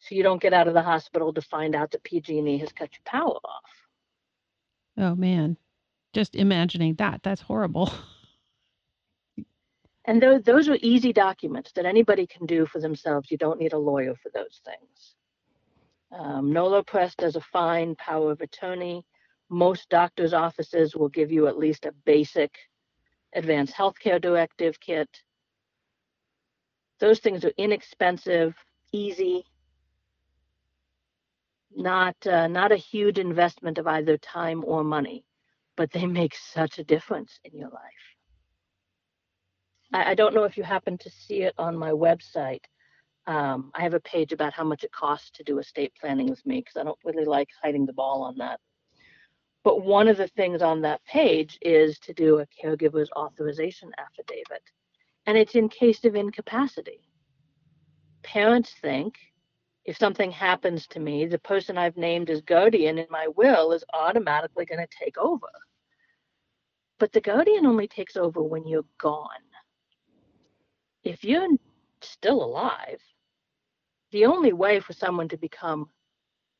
so 0.00 0.14
you 0.14 0.22
don't 0.22 0.42
get 0.42 0.52
out 0.52 0.68
of 0.68 0.74
the 0.74 0.82
hospital 0.82 1.32
to 1.32 1.42
find 1.42 1.74
out 1.74 1.90
that 1.92 2.02
PG&E 2.02 2.58
has 2.58 2.72
cut 2.72 2.90
your 2.92 3.02
power 3.04 3.38
off. 3.44 3.62
Oh 4.96 5.14
man, 5.14 5.56
just 6.12 6.34
imagining 6.34 6.94
that, 6.96 7.22
that's 7.22 7.42
horrible. 7.42 7.92
And 10.04 10.22
those, 10.22 10.42
those 10.42 10.70
are 10.70 10.78
easy 10.80 11.12
documents 11.12 11.72
that 11.72 11.84
anybody 11.84 12.26
can 12.26 12.46
do 12.46 12.64
for 12.64 12.80
themselves. 12.80 13.30
You 13.30 13.36
don't 13.36 13.60
need 13.60 13.74
a 13.74 13.78
lawyer 13.78 14.14
for 14.14 14.30
those 14.32 14.62
things. 14.64 15.14
Um, 16.10 16.52
Nolo 16.52 16.82
Press 16.82 17.14
does 17.14 17.36
a 17.36 17.40
fine 17.40 17.94
power 17.96 18.32
of 18.32 18.40
attorney. 18.40 19.04
Most 19.50 19.88
doctors' 19.88 20.32
offices 20.32 20.94
will 20.96 21.08
give 21.08 21.30
you 21.30 21.46
at 21.46 21.58
least 21.58 21.86
a 21.86 21.92
basic 21.92 22.54
advanced 23.34 23.74
healthcare 23.74 24.20
directive 24.20 24.80
kit. 24.80 25.08
Those 27.00 27.20
things 27.20 27.44
are 27.44 27.52
inexpensive, 27.56 28.54
easy, 28.92 29.44
not 31.74 32.16
uh, 32.26 32.48
not 32.48 32.72
a 32.72 32.76
huge 32.76 33.18
investment 33.18 33.78
of 33.78 33.86
either 33.86 34.16
time 34.18 34.64
or 34.66 34.82
money, 34.82 35.24
but 35.76 35.92
they 35.92 36.06
make 36.20 36.34
such 36.34 36.78
a 36.78 36.84
difference 36.84 37.38
in 37.44 37.56
your 37.56 37.70
life. 37.70 38.16
I, 39.92 40.10
I 40.10 40.14
don't 40.14 40.34
know 40.34 40.44
if 40.44 40.56
you 40.56 40.64
happen 40.64 40.98
to 40.98 41.10
see 41.10 41.42
it 41.42 41.54
on 41.58 41.76
my 41.76 41.90
website. 41.90 42.64
Um, 43.28 43.70
I 43.74 43.82
have 43.82 43.92
a 43.92 44.00
page 44.00 44.32
about 44.32 44.54
how 44.54 44.64
much 44.64 44.84
it 44.84 44.90
costs 44.90 45.30
to 45.32 45.44
do 45.44 45.58
estate 45.58 45.92
planning 46.00 46.30
with 46.30 46.44
me 46.46 46.60
because 46.60 46.78
I 46.80 46.82
don't 46.82 46.98
really 47.04 47.26
like 47.26 47.50
hiding 47.62 47.84
the 47.84 47.92
ball 47.92 48.22
on 48.22 48.38
that. 48.38 48.58
But 49.64 49.84
one 49.84 50.08
of 50.08 50.16
the 50.16 50.28
things 50.28 50.62
on 50.62 50.80
that 50.80 51.04
page 51.04 51.58
is 51.60 51.98
to 52.00 52.14
do 52.14 52.38
a 52.38 52.46
caregiver's 52.46 53.10
authorization 53.14 53.92
affidavit, 53.98 54.62
and 55.26 55.36
it's 55.36 55.54
in 55.56 55.68
case 55.68 56.06
of 56.06 56.14
incapacity. 56.14 57.00
Parents 58.22 58.74
think 58.80 59.14
if 59.84 59.98
something 59.98 60.30
happens 60.30 60.86
to 60.86 60.98
me, 60.98 61.26
the 61.26 61.38
person 61.38 61.76
I've 61.76 61.98
named 61.98 62.30
as 62.30 62.40
guardian 62.40 62.96
in 62.96 63.06
my 63.10 63.28
will 63.36 63.72
is 63.72 63.84
automatically 63.92 64.64
going 64.64 64.80
to 64.80 65.04
take 65.04 65.18
over. 65.18 65.48
But 66.98 67.12
the 67.12 67.20
guardian 67.20 67.66
only 67.66 67.88
takes 67.88 68.16
over 68.16 68.42
when 68.42 68.66
you're 68.66 68.86
gone. 68.98 69.28
If 71.04 71.24
you're 71.24 71.46
still 72.00 72.42
alive, 72.42 73.00
the 74.10 74.26
only 74.26 74.52
way 74.52 74.80
for 74.80 74.92
someone 74.92 75.28
to 75.28 75.36
become 75.36 75.88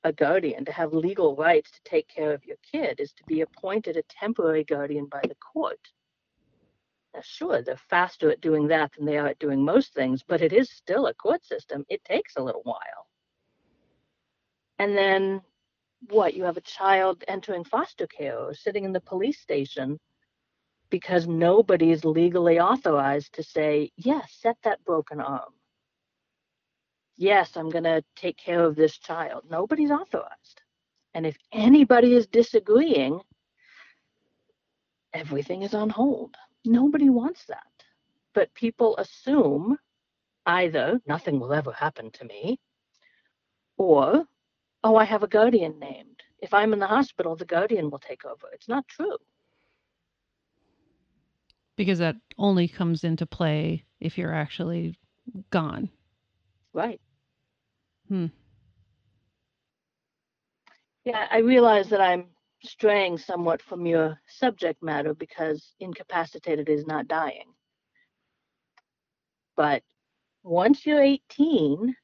a 0.05 0.12
guardian, 0.12 0.64
to 0.64 0.72
have 0.72 0.92
legal 0.92 1.34
rights 1.36 1.70
to 1.70 1.80
take 1.84 2.09
care 2.09 2.32
of 2.32 2.44
your 2.44 2.57
kid, 2.70 3.01
is 3.01 3.12
to 3.12 3.24
be 3.24 3.40
appointed 3.40 3.96
a 3.96 4.03
temporary 4.05 4.64
guardian 4.64 5.07
by 5.07 5.20
the 5.22 5.36
court. 5.36 5.80
Now, 7.14 7.20
sure, 7.22 7.62
they're 7.62 7.76
faster 7.90 8.30
at 8.30 8.40
doing 8.40 8.68
that 8.68 8.92
than 8.96 9.07
they 9.07 9.18
are 9.18 9.28
at 9.28 9.38
doing 9.38 9.64
most 9.64 9.94
things, 9.94 10.22
but 10.22 10.42
it 10.42 10.53
is 10.53 10.70
still 10.70 11.07
a 11.07 11.14
court 11.14 11.44
system. 11.44 11.84
It 11.88 12.05
takes 12.05 12.36
a 12.36 12.42
little 12.42 12.62
while. 12.62 13.09
And 14.78 14.96
then 14.96 15.40
what? 16.09 16.34
You 16.34 16.44
have 16.44 16.57
a 16.57 16.62
child 16.62 17.24
entering 17.26 17.64
foster 17.64 18.07
care 18.07 18.38
or 18.38 18.55
sitting 18.55 18.84
in 18.84 18.92
the 18.92 19.01
police 19.01 19.40
station 19.40 19.99
because 20.90 21.26
nobody 21.26 21.90
is 21.90 22.05
legally 22.05 22.61
authorized 22.61 23.32
to 23.34 23.42
say, 23.42 23.90
yes, 23.96 24.36
set 24.38 24.57
that 24.62 24.84
broken 24.84 25.20
arm. 25.20 25.53
Yes, 27.18 27.56
I'm 27.56 27.68
going 27.68 27.84
to 27.84 28.02
take 28.14 28.36
care 28.36 28.64
of 28.64 28.76
this 28.76 28.96
child. 28.96 29.42
Nobody's 29.50 29.90
authorized. 29.90 30.62
And 31.14 31.26
if 31.26 31.36
anybody 31.52 32.14
is 32.14 32.28
disagreeing, 32.28 33.20
everything 35.12 35.62
is 35.62 35.74
on 35.74 35.90
hold. 35.90 36.36
Nobody 36.64 37.10
wants 37.10 37.44
that. 37.46 37.64
But 38.34 38.54
people 38.54 38.96
assume 38.98 39.76
either 40.46 41.00
nothing 41.08 41.40
will 41.40 41.52
ever 41.52 41.72
happen 41.72 42.12
to 42.12 42.24
me, 42.24 42.60
or, 43.76 44.24
oh, 44.84 44.96
I 44.96 45.04
have 45.04 45.24
a 45.24 45.28
guardian 45.28 45.78
named. 45.80 46.22
If 46.40 46.54
I'm 46.54 46.72
in 46.72 46.78
the 46.78 46.86
hospital, 46.86 47.34
the 47.34 47.44
guardian 47.44 47.90
will 47.90 47.98
take 47.98 48.24
over. 48.24 48.46
It's 48.52 48.68
not 48.68 48.86
true. 48.86 49.16
Because 51.76 51.98
that 51.98 52.16
only 52.38 52.68
comes 52.68 53.02
into 53.02 53.26
play 53.26 53.84
if 53.98 54.16
you're 54.16 54.34
actually 54.34 54.98
gone. 55.50 55.90
Right. 56.72 57.00
Hmm. 58.09 58.26
Yeah, 61.04 61.26
I 61.30 61.38
realize 61.38 61.88
that 61.90 62.00
I'm 62.00 62.26
straying 62.62 63.18
somewhat 63.18 63.62
from 63.62 63.86
your 63.86 64.20
subject 64.26 64.82
matter 64.82 65.14
because 65.14 65.74
incapacitated 65.80 66.68
is 66.68 66.86
not 66.86 67.09
dying. 67.09 67.52
But 69.56 69.82
once 70.42 70.86
you're 70.86 71.02
18, 71.02 71.94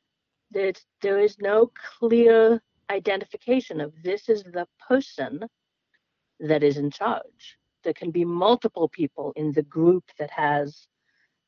there's, 0.50 0.84
there 1.02 1.18
is 1.18 1.38
no 1.38 1.70
clear 1.98 2.62
identification 2.90 3.80
of 3.80 3.92
this 4.02 4.28
is 4.28 4.42
the 4.44 4.66
person 4.88 5.40
that 6.40 6.62
is 6.62 6.76
in 6.76 6.90
charge. 6.90 7.57
There 7.82 7.92
can 7.94 8.11
be 8.11 8.24
multiple 8.24 8.88
people 8.88 9.32
in 9.36 9.52
the 9.52 9.62
group 9.62 10.05
that 10.18 10.30
has 10.30 10.86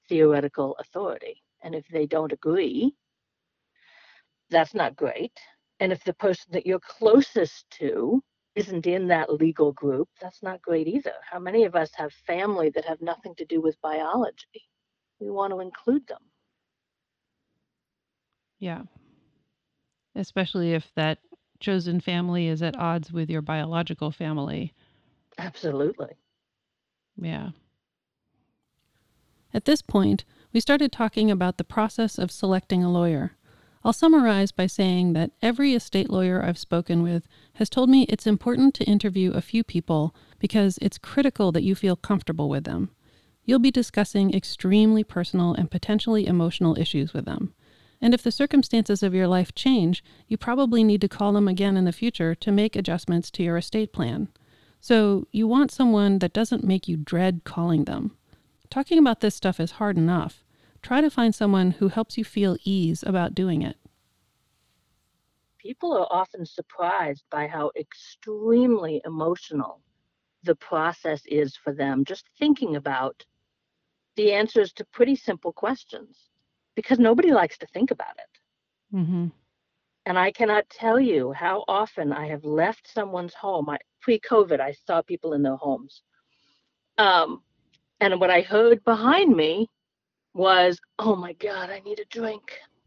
theoretical 0.09 0.77
authority. 0.79 1.43
And 1.63 1.75
if 1.75 1.87
they 1.89 2.07
don't 2.07 2.33
agree, 2.33 2.95
that's 4.51 4.75
not 4.75 4.97
great. 4.97 5.33
And 5.81 5.93
if 5.93 6.03
the 6.05 6.15
person 6.15 6.47
that 6.53 6.67
you're 6.67 6.81
closest 6.81 7.69
to 7.79 8.23
isn't 8.55 8.87
in 8.87 9.07
that 9.09 9.33
legal 9.33 9.73
group, 9.73 10.09
that's 10.21 10.43
not 10.43 10.63
great 10.63 10.89
either. 10.89 11.13
How 11.31 11.39
many 11.39 11.65
of 11.65 11.75
us 11.75 11.91
have 11.95 12.13
family 12.27 12.71
that 12.71 12.87
have 12.87 13.01
nothing 13.03 13.35
to 13.37 13.45
do 13.45 13.61
with 13.61 13.81
biology? 13.83 14.69
We 15.21 15.31
want 15.31 15.53
to 15.53 15.61
include 15.61 16.07
them. 16.07 16.23
Yeah. 18.59 18.83
Especially 20.15 20.73
if 20.73 20.91
that 20.95 21.19
chosen 21.61 22.01
family 22.01 22.49
is 22.49 22.63
at 22.63 22.79
odds 22.79 23.13
with 23.13 23.29
your 23.29 23.43
biological 23.43 24.11
family. 24.11 24.73
Absolutely. 25.39 26.15
Yeah. 27.21 27.51
At 29.53 29.65
this 29.67 29.83
point, 29.83 30.25
we 30.53 30.61
started 30.61 30.93
talking 30.93 31.31
about 31.31 31.59
the 31.59 31.65
process 31.65 32.19
of 32.19 32.31
selecting 32.31 32.83
a 32.83 32.91
lawyer. 32.91 33.36
I'll 33.87 33.93
summarize 33.93 34.51
by 34.51 34.67
saying 34.67 35.13
that 35.13 35.31
every 35.41 35.73
estate 35.73 36.11
lawyer 36.11 36.43
I've 36.43 36.59
spoken 36.59 37.05
with 37.05 37.29
has 37.53 37.71
told 37.71 37.89
me 37.89 38.03
it's 38.09 38.27
important 38.27 38.75
to 38.75 38.85
interview 38.85 39.31
a 39.31 39.41
few 39.41 39.63
people 39.63 40.13
because 40.41 40.77
it's 40.83 40.99
critical 40.99 41.53
that 41.53 41.63
you 41.63 41.77
feel 41.77 41.95
comfortable 41.95 42.49
with 42.49 42.65
them. 42.65 42.91
You'll 43.45 43.61
be 43.61 43.71
discussing 43.71 44.35
extremely 44.35 45.05
personal 45.05 45.55
and 45.55 45.71
potentially 45.71 46.27
emotional 46.27 46.77
issues 46.77 47.13
with 47.13 47.27
them. 47.27 47.55
And 48.01 48.13
if 48.13 48.25
the 48.25 48.33
circumstances 48.33 49.05
of 49.05 49.15
your 49.15 49.29
life 49.29 49.55
change, 49.55 50.03
you 50.27 50.37
probably 50.37 50.83
need 50.83 51.01
to 51.03 51.09
call 51.09 51.33
them 51.33 51.47
again 51.47 51.77
in 51.77 51.85
the 51.85 51.93
future 51.93 52.35
to 52.35 52.51
make 52.51 52.75
adjustments 52.75 53.31
to 53.31 53.45
your 53.45 53.57
estate 53.57 53.93
plan. 53.93 54.27
So 54.81 55.29
you 55.31 55.47
want 55.47 55.71
someone 55.71 56.19
that 56.19 56.33
doesn't 56.33 56.65
make 56.65 56.89
you 56.89 56.97
dread 56.97 57.43
calling 57.45 57.85
them. 57.85 58.17
Talking 58.69 58.99
about 58.99 59.21
this 59.21 59.37
stuff 59.37 59.61
is 59.61 59.71
hard 59.71 59.97
enough, 59.97 60.43
try 60.87 61.01
to 61.01 61.11
find 61.11 61.35
someone 61.35 61.73
who 61.73 61.89
helps 61.89 62.17
you 62.17 62.25
feel 62.25 62.57
ease 62.63 63.03
about 63.05 63.35
doing 63.35 63.63
it. 63.63 63.77
People 65.59 65.93
are 65.93 66.07
often 66.11 66.47
surprised 66.47 67.25
by 67.29 67.49
how 67.49 67.73
extremely 67.77 69.03
emotional 69.05 69.81
the 70.45 70.55
process 70.55 71.23
is 71.27 71.57
for 71.57 71.73
them, 71.73 72.05
just 72.05 72.27
thinking 72.39 72.77
about 72.77 73.25
the 74.15 74.33
answers 74.33 74.73
to 74.75 74.85
pretty 74.93 75.17
simple 75.17 75.53
questions, 75.53 76.31
because 76.77 77.01
nobody 77.01 77.33
likes 77.33 77.59
to 77.59 77.67
think 77.67 77.91
about 77.91 78.17
it. 78.19 78.97
Mm-hmm. 78.97 79.27
And 80.07 80.17
I 80.17 80.31
cannot 80.31 80.71
tell 80.71 81.01
you 81.01 81.33
how 81.33 81.65
often 81.67 82.13
I 82.13 82.29
have 82.29 82.45
left 82.45 82.89
someone's 82.95 83.35
home. 83.35 83.69
Pre 84.01 84.21
COVID, 84.21 84.61
I 84.61 84.73
saw 84.87 85.03
people 85.03 85.33
in 85.33 85.43
their 85.43 85.57
homes. 85.57 86.03
Um, 86.97 87.43
and 88.01 88.21
what 88.21 88.31
I 88.31 88.43
heard 88.43 88.85
behind 88.85 89.35
me 89.35 89.69
was, 90.37 90.79
oh 90.99 91.17
my 91.17 91.33
God, 91.35 91.71
I 91.71 91.81
need 91.81 91.99
a 91.99 92.05
drink. 92.07 92.61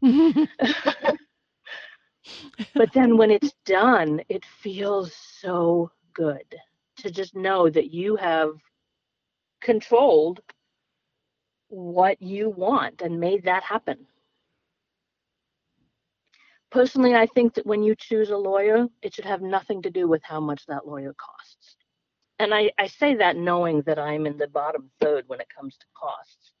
but 2.74 2.92
then 2.94 3.16
when 3.16 3.30
it's 3.30 3.52
done, 3.66 4.20
it 4.28 4.44
feels 4.62 5.12
so 5.40 5.90
good 6.14 6.54
to 6.98 7.10
just 7.10 7.34
know 7.34 7.68
that 7.68 7.90
you 7.90 8.16
have 8.16 8.50
controlled 9.60 10.40
what 11.68 12.22
you 12.22 12.50
want 12.50 13.02
and 13.02 13.18
made 13.20 13.44
that 13.44 13.62
happen. 13.62 14.06
Personally, 16.70 17.14
I 17.16 17.26
think 17.26 17.54
that 17.54 17.66
when 17.66 17.82
you 17.82 17.96
choose 17.98 18.30
a 18.30 18.36
lawyer, 18.36 18.86
it 19.02 19.12
should 19.14 19.24
have 19.24 19.42
nothing 19.42 19.82
to 19.82 19.90
do 19.90 20.06
with 20.06 20.22
how 20.22 20.38
much 20.40 20.66
that 20.66 20.86
lawyer 20.86 21.14
costs. 21.14 21.76
And 22.38 22.54
I, 22.54 22.70
I 22.78 22.86
say 22.86 23.16
that 23.16 23.36
knowing 23.36 23.82
that 23.82 23.98
I'm 23.98 24.24
in 24.24 24.38
the 24.38 24.46
bottom 24.46 24.90
third 25.00 25.24
when 25.26 25.40
it 25.40 25.48
comes 25.54 25.76
to 25.76 25.86
costs. 25.94 26.52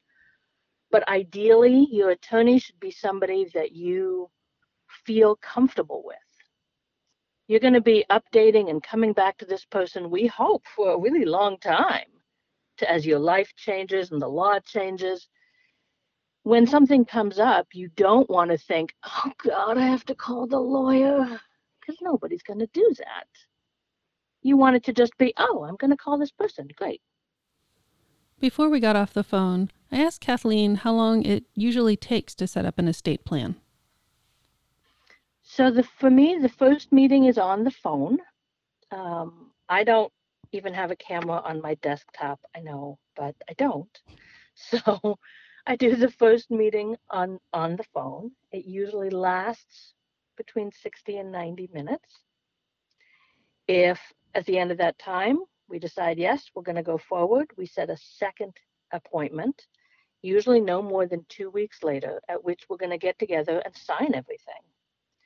But 0.90 1.08
ideally, 1.08 1.86
your 1.90 2.10
attorney 2.10 2.58
should 2.58 2.80
be 2.80 2.90
somebody 2.90 3.48
that 3.54 3.72
you 3.72 4.30
feel 5.04 5.36
comfortable 5.36 6.02
with. 6.04 6.16
You're 7.46 7.60
going 7.60 7.74
to 7.74 7.80
be 7.80 8.04
updating 8.10 8.70
and 8.70 8.82
coming 8.82 9.12
back 9.12 9.38
to 9.38 9.44
this 9.44 9.64
person, 9.64 10.10
we 10.10 10.26
hope, 10.26 10.64
for 10.74 10.92
a 10.92 10.98
really 10.98 11.24
long 11.24 11.58
time 11.58 12.06
to, 12.78 12.90
as 12.90 13.06
your 13.06 13.18
life 13.18 13.52
changes 13.56 14.10
and 14.10 14.20
the 14.20 14.28
law 14.28 14.58
changes. 14.60 15.28
When 16.42 16.66
something 16.66 17.04
comes 17.04 17.38
up, 17.38 17.68
you 17.72 17.88
don't 17.96 18.30
want 18.30 18.50
to 18.50 18.58
think, 18.58 18.94
oh 19.04 19.32
God, 19.44 19.78
I 19.78 19.86
have 19.86 20.04
to 20.06 20.14
call 20.14 20.46
the 20.46 20.58
lawyer, 20.58 21.40
because 21.80 22.00
nobody's 22.00 22.42
going 22.42 22.60
to 22.60 22.68
do 22.72 22.92
that. 22.98 23.26
You 24.42 24.56
want 24.56 24.76
it 24.76 24.84
to 24.84 24.92
just 24.92 25.16
be, 25.18 25.34
oh, 25.36 25.64
I'm 25.64 25.76
going 25.76 25.90
to 25.90 25.96
call 25.96 26.18
this 26.18 26.32
person. 26.32 26.68
Great. 26.76 27.02
Before 28.40 28.70
we 28.70 28.80
got 28.80 28.96
off 28.96 29.12
the 29.12 29.22
phone, 29.22 29.70
I 29.92 30.02
asked 30.02 30.22
Kathleen 30.22 30.76
how 30.76 30.94
long 30.94 31.24
it 31.24 31.44
usually 31.54 31.94
takes 31.94 32.34
to 32.36 32.46
set 32.46 32.64
up 32.64 32.78
an 32.78 32.88
estate 32.88 33.26
plan. 33.26 33.56
So 35.42 35.70
the 35.70 35.82
for 35.82 36.08
me, 36.08 36.38
the 36.40 36.48
first 36.48 36.90
meeting 36.90 37.26
is 37.26 37.36
on 37.36 37.64
the 37.64 37.70
phone. 37.70 38.18
Um, 38.90 39.50
I 39.68 39.84
don't 39.84 40.10
even 40.52 40.72
have 40.72 40.90
a 40.90 40.96
camera 40.96 41.42
on 41.44 41.60
my 41.60 41.74
desktop. 41.82 42.40
I 42.56 42.60
know, 42.60 42.98
but 43.14 43.34
I 43.48 43.52
don't. 43.54 44.00
So 44.56 45.16
I 45.66 45.76
do 45.76 45.96
the 45.96 46.10
first 46.10 46.50
meeting 46.50 46.96
on 47.08 47.38
on 47.52 47.76
the 47.76 47.84
phone. 47.94 48.32
It 48.52 48.66
usually 48.66 49.08
lasts 49.08 49.94
between 50.36 50.70
60 50.70 51.16
and 51.16 51.32
90 51.32 51.70
minutes. 51.72 52.20
If 53.68 53.98
at 54.34 54.44
the 54.44 54.58
end 54.58 54.70
of 54.70 54.78
that 54.78 54.98
time 54.98 55.38
we 55.70 55.78
decide 55.78 56.18
yes, 56.18 56.50
we're 56.54 56.62
going 56.62 56.76
to 56.76 56.82
go 56.82 56.98
forward, 56.98 57.50
we 57.56 57.66
set 57.66 57.90
a 57.90 57.96
second 57.96 58.52
appointment, 58.92 59.66
usually 60.22 60.60
no 60.60 60.82
more 60.82 61.06
than 61.06 61.24
two 61.28 61.48
weeks 61.50 61.82
later, 61.82 62.20
at 62.28 62.44
which 62.44 62.64
we're 62.68 62.76
going 62.76 62.90
to 62.90 62.98
get 62.98 63.18
together 63.18 63.62
and 63.64 63.74
sign 63.74 64.14
everything. 64.14 64.62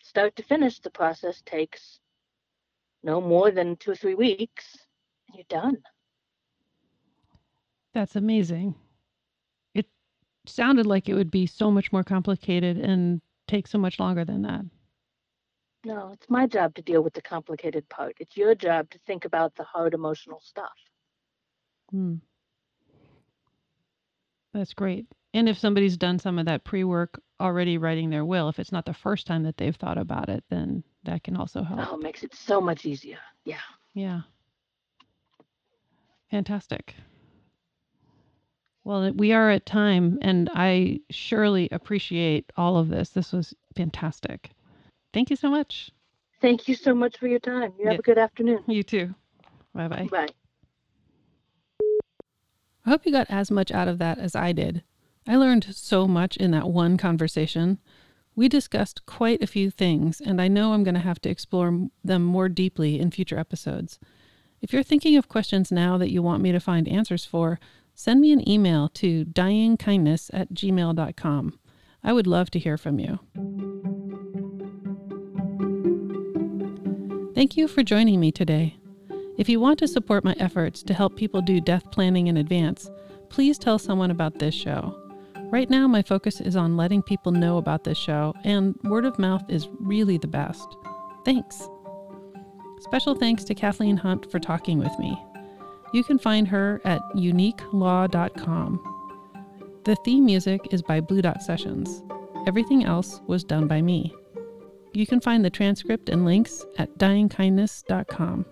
Start 0.02 0.36
to 0.36 0.42
finish, 0.42 0.80
the 0.80 0.90
process 0.90 1.42
takes 1.46 2.00
no 3.02 3.20
more 3.20 3.50
than 3.50 3.76
two 3.76 3.92
or 3.92 3.96
three 3.96 4.14
weeks, 4.14 4.78
and 5.28 5.36
you're 5.36 5.60
done. 5.62 5.78
That's 7.94 8.16
amazing. 8.16 8.74
It 9.74 9.86
sounded 10.46 10.86
like 10.86 11.08
it 11.08 11.14
would 11.14 11.30
be 11.30 11.46
so 11.46 11.70
much 11.70 11.92
more 11.92 12.04
complicated 12.04 12.78
and 12.78 13.20
take 13.46 13.66
so 13.66 13.78
much 13.78 13.98
longer 13.98 14.24
than 14.24 14.42
that. 14.42 14.64
No, 15.84 16.12
it's 16.12 16.28
my 16.30 16.46
job 16.46 16.74
to 16.76 16.82
deal 16.82 17.02
with 17.02 17.12
the 17.12 17.22
complicated 17.22 17.88
part. 17.88 18.16
It's 18.18 18.36
your 18.36 18.54
job 18.54 18.90
to 18.90 18.98
think 19.06 19.24
about 19.24 19.54
the 19.54 19.64
hard 19.64 19.92
emotional 19.92 20.40
stuff. 20.40 20.72
Hmm. 21.90 22.16
That's 24.54 24.72
great. 24.72 25.06
And 25.34 25.48
if 25.48 25.58
somebody's 25.58 25.96
done 25.96 26.18
some 26.18 26.38
of 26.38 26.46
that 26.46 26.64
pre 26.64 26.84
work 26.84 27.20
already 27.40 27.76
writing 27.76 28.08
their 28.08 28.24
will, 28.24 28.48
if 28.48 28.58
it's 28.58 28.72
not 28.72 28.86
the 28.86 28.94
first 28.94 29.26
time 29.26 29.42
that 29.42 29.56
they've 29.56 29.74
thought 29.74 29.98
about 29.98 30.28
it, 30.28 30.44
then 30.48 30.84
that 31.02 31.24
can 31.24 31.36
also 31.36 31.62
help. 31.62 31.80
Oh, 31.90 31.96
it 31.96 32.02
makes 32.02 32.22
it 32.22 32.34
so 32.34 32.60
much 32.60 32.86
easier. 32.86 33.18
Yeah. 33.44 33.58
Yeah. 33.94 34.20
Fantastic. 36.30 36.94
Well, 38.84 39.12
we 39.12 39.32
are 39.32 39.50
at 39.50 39.66
time, 39.66 40.18
and 40.22 40.50
I 40.54 41.00
surely 41.10 41.68
appreciate 41.72 42.52
all 42.56 42.76
of 42.76 42.88
this. 42.88 43.10
This 43.10 43.32
was 43.32 43.54
fantastic. 43.74 44.50
Thank 45.14 45.30
you 45.30 45.36
so 45.36 45.48
much. 45.48 45.90
Thank 46.40 46.68
you 46.68 46.74
so 46.74 46.94
much 46.94 47.16
for 47.18 47.26
your 47.28 47.38
time. 47.38 47.72
You 47.78 47.86
have 47.86 47.94
Yeah. 47.94 47.98
a 48.00 48.02
good 48.02 48.18
afternoon. 48.18 48.64
You 48.66 48.82
too. 48.82 49.14
Bye 49.72 49.88
bye. 49.88 50.08
Bye. 50.10 50.28
I 52.84 52.90
hope 52.90 53.06
you 53.06 53.12
got 53.12 53.30
as 53.30 53.50
much 53.50 53.70
out 53.70 53.88
of 53.88 53.98
that 53.98 54.18
as 54.18 54.34
I 54.36 54.52
did. 54.52 54.82
I 55.26 55.36
learned 55.36 55.64
so 55.74 56.06
much 56.06 56.36
in 56.36 56.50
that 56.50 56.68
one 56.68 56.98
conversation. 56.98 57.78
We 58.36 58.48
discussed 58.48 59.06
quite 59.06 59.42
a 59.42 59.46
few 59.46 59.70
things, 59.70 60.20
and 60.20 60.40
I 60.42 60.48
know 60.48 60.72
I'm 60.74 60.84
going 60.84 60.94
to 60.96 61.00
have 61.00 61.20
to 61.22 61.30
explore 61.30 61.88
them 62.04 62.22
more 62.24 62.48
deeply 62.50 63.00
in 63.00 63.10
future 63.10 63.38
episodes. 63.38 63.98
If 64.60 64.72
you're 64.72 64.82
thinking 64.82 65.16
of 65.16 65.28
questions 65.28 65.70
now 65.72 65.96
that 65.98 66.10
you 66.10 66.20
want 66.20 66.42
me 66.42 66.52
to 66.52 66.60
find 66.60 66.86
answers 66.88 67.24
for, 67.24 67.58
send 67.94 68.20
me 68.20 68.32
an 68.32 68.46
email 68.46 68.88
to 68.90 69.24
dyingkindness 69.24 70.30
at 70.34 70.52
gmail.com. 70.52 71.58
I 72.02 72.12
would 72.12 72.26
love 72.26 72.50
to 72.50 72.58
hear 72.58 72.76
from 72.76 72.98
you. 72.98 73.20
Thank 77.34 77.56
you 77.56 77.66
for 77.66 77.82
joining 77.82 78.20
me 78.20 78.30
today. 78.30 78.76
If 79.38 79.48
you 79.48 79.58
want 79.58 79.80
to 79.80 79.88
support 79.88 80.22
my 80.22 80.36
efforts 80.38 80.84
to 80.84 80.94
help 80.94 81.16
people 81.16 81.42
do 81.42 81.60
death 81.60 81.90
planning 81.90 82.28
in 82.28 82.36
advance, 82.36 82.88
please 83.28 83.58
tell 83.58 83.76
someone 83.76 84.12
about 84.12 84.38
this 84.38 84.54
show. 84.54 84.96
Right 85.50 85.68
now, 85.68 85.88
my 85.88 86.02
focus 86.02 86.40
is 86.40 86.54
on 86.54 86.76
letting 86.76 87.02
people 87.02 87.32
know 87.32 87.56
about 87.56 87.82
this 87.82 87.98
show, 87.98 88.34
and 88.44 88.78
word 88.84 89.04
of 89.04 89.18
mouth 89.18 89.42
is 89.48 89.68
really 89.80 90.16
the 90.16 90.28
best. 90.28 90.76
Thanks. 91.24 91.68
Special 92.82 93.16
thanks 93.16 93.42
to 93.44 93.54
Kathleen 93.54 93.96
Hunt 93.96 94.30
for 94.30 94.38
talking 94.38 94.78
with 94.78 94.96
me. 95.00 95.20
You 95.92 96.04
can 96.04 96.20
find 96.20 96.46
her 96.46 96.80
at 96.84 97.02
uniquelaw.com. 97.16 98.80
The 99.84 99.96
theme 100.04 100.24
music 100.24 100.68
is 100.70 100.82
by 100.82 101.00
Blue 101.00 101.20
Dot 101.20 101.42
Sessions. 101.42 102.04
Everything 102.46 102.84
else 102.84 103.20
was 103.26 103.42
done 103.42 103.66
by 103.66 103.82
me. 103.82 104.14
You 104.94 105.08
can 105.08 105.20
find 105.20 105.44
the 105.44 105.50
transcript 105.50 106.08
and 106.08 106.24
links 106.24 106.64
at 106.78 106.96
dyingkindness.com. 106.98 108.46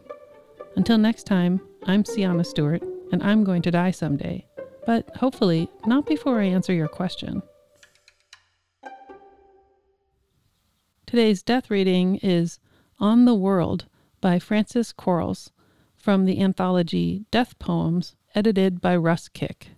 Until 0.74 0.99
next 0.99 1.22
time, 1.24 1.61
I'm 1.84 2.05
Sienna 2.05 2.43
Stewart, 2.43 2.82
and 3.12 3.22
I'm 3.22 3.45
going 3.45 3.62
to 3.62 3.70
die 3.70 3.93
someday, 3.93 4.45
but 4.84 5.16
hopefully 5.16 5.70
not 5.86 6.05
before 6.05 6.40
I 6.40 6.47
answer 6.47 6.72
your 6.72 6.88
question. 6.88 7.43
Today's 11.07 11.45
death 11.45 11.70
reading 11.70 12.16
is 12.16 12.59
On 12.99 13.24
the 13.24 13.34
World 13.36 13.86
by 14.20 14.40
Francis 14.40 14.93
Quarles 14.93 15.53
from 15.95 16.24
the 16.24 16.40
anthology 16.40 17.24
Death 17.30 17.57
Poems, 17.61 18.16
edited 18.34 18.80
by 18.80 18.97
Russ 18.97 19.28
Kick. 19.28 19.68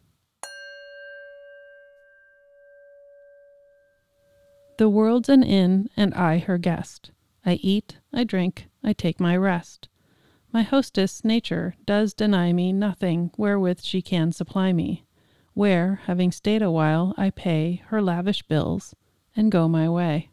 The 4.77 4.89
world's 4.89 5.29
an 5.29 5.45
inn, 5.45 5.89
and 5.97 6.13
I 6.15 6.39
her 6.39 6.59
guest. 6.59 7.13
I 7.47 7.55
eat, 7.55 7.99
I 8.13 8.25
drink, 8.25 8.67
I 8.83 8.93
take 8.93 9.21
my 9.21 9.37
rest. 9.37 9.89
My 10.53 10.63
hostess, 10.63 11.25
Nature, 11.25 11.77
does 11.87 12.13
deny 12.13 12.53
me 12.53 12.73
nothing 12.73 13.31
wherewith 13.37 13.83
she 13.83 14.03
can 14.03 14.33
supply 14.33 14.73
me, 14.73 15.05
where, 15.53 16.01
having 16.07 16.33
stayed 16.33 16.63
a 16.63 16.71
while, 16.71 17.15
I 17.17 17.31
pay 17.31 17.83
her 17.87 18.03
lavish 18.03 18.43
bills 18.43 18.95
and 19.37 19.53
go 19.53 19.69
my 19.69 19.89
way. 19.89 20.31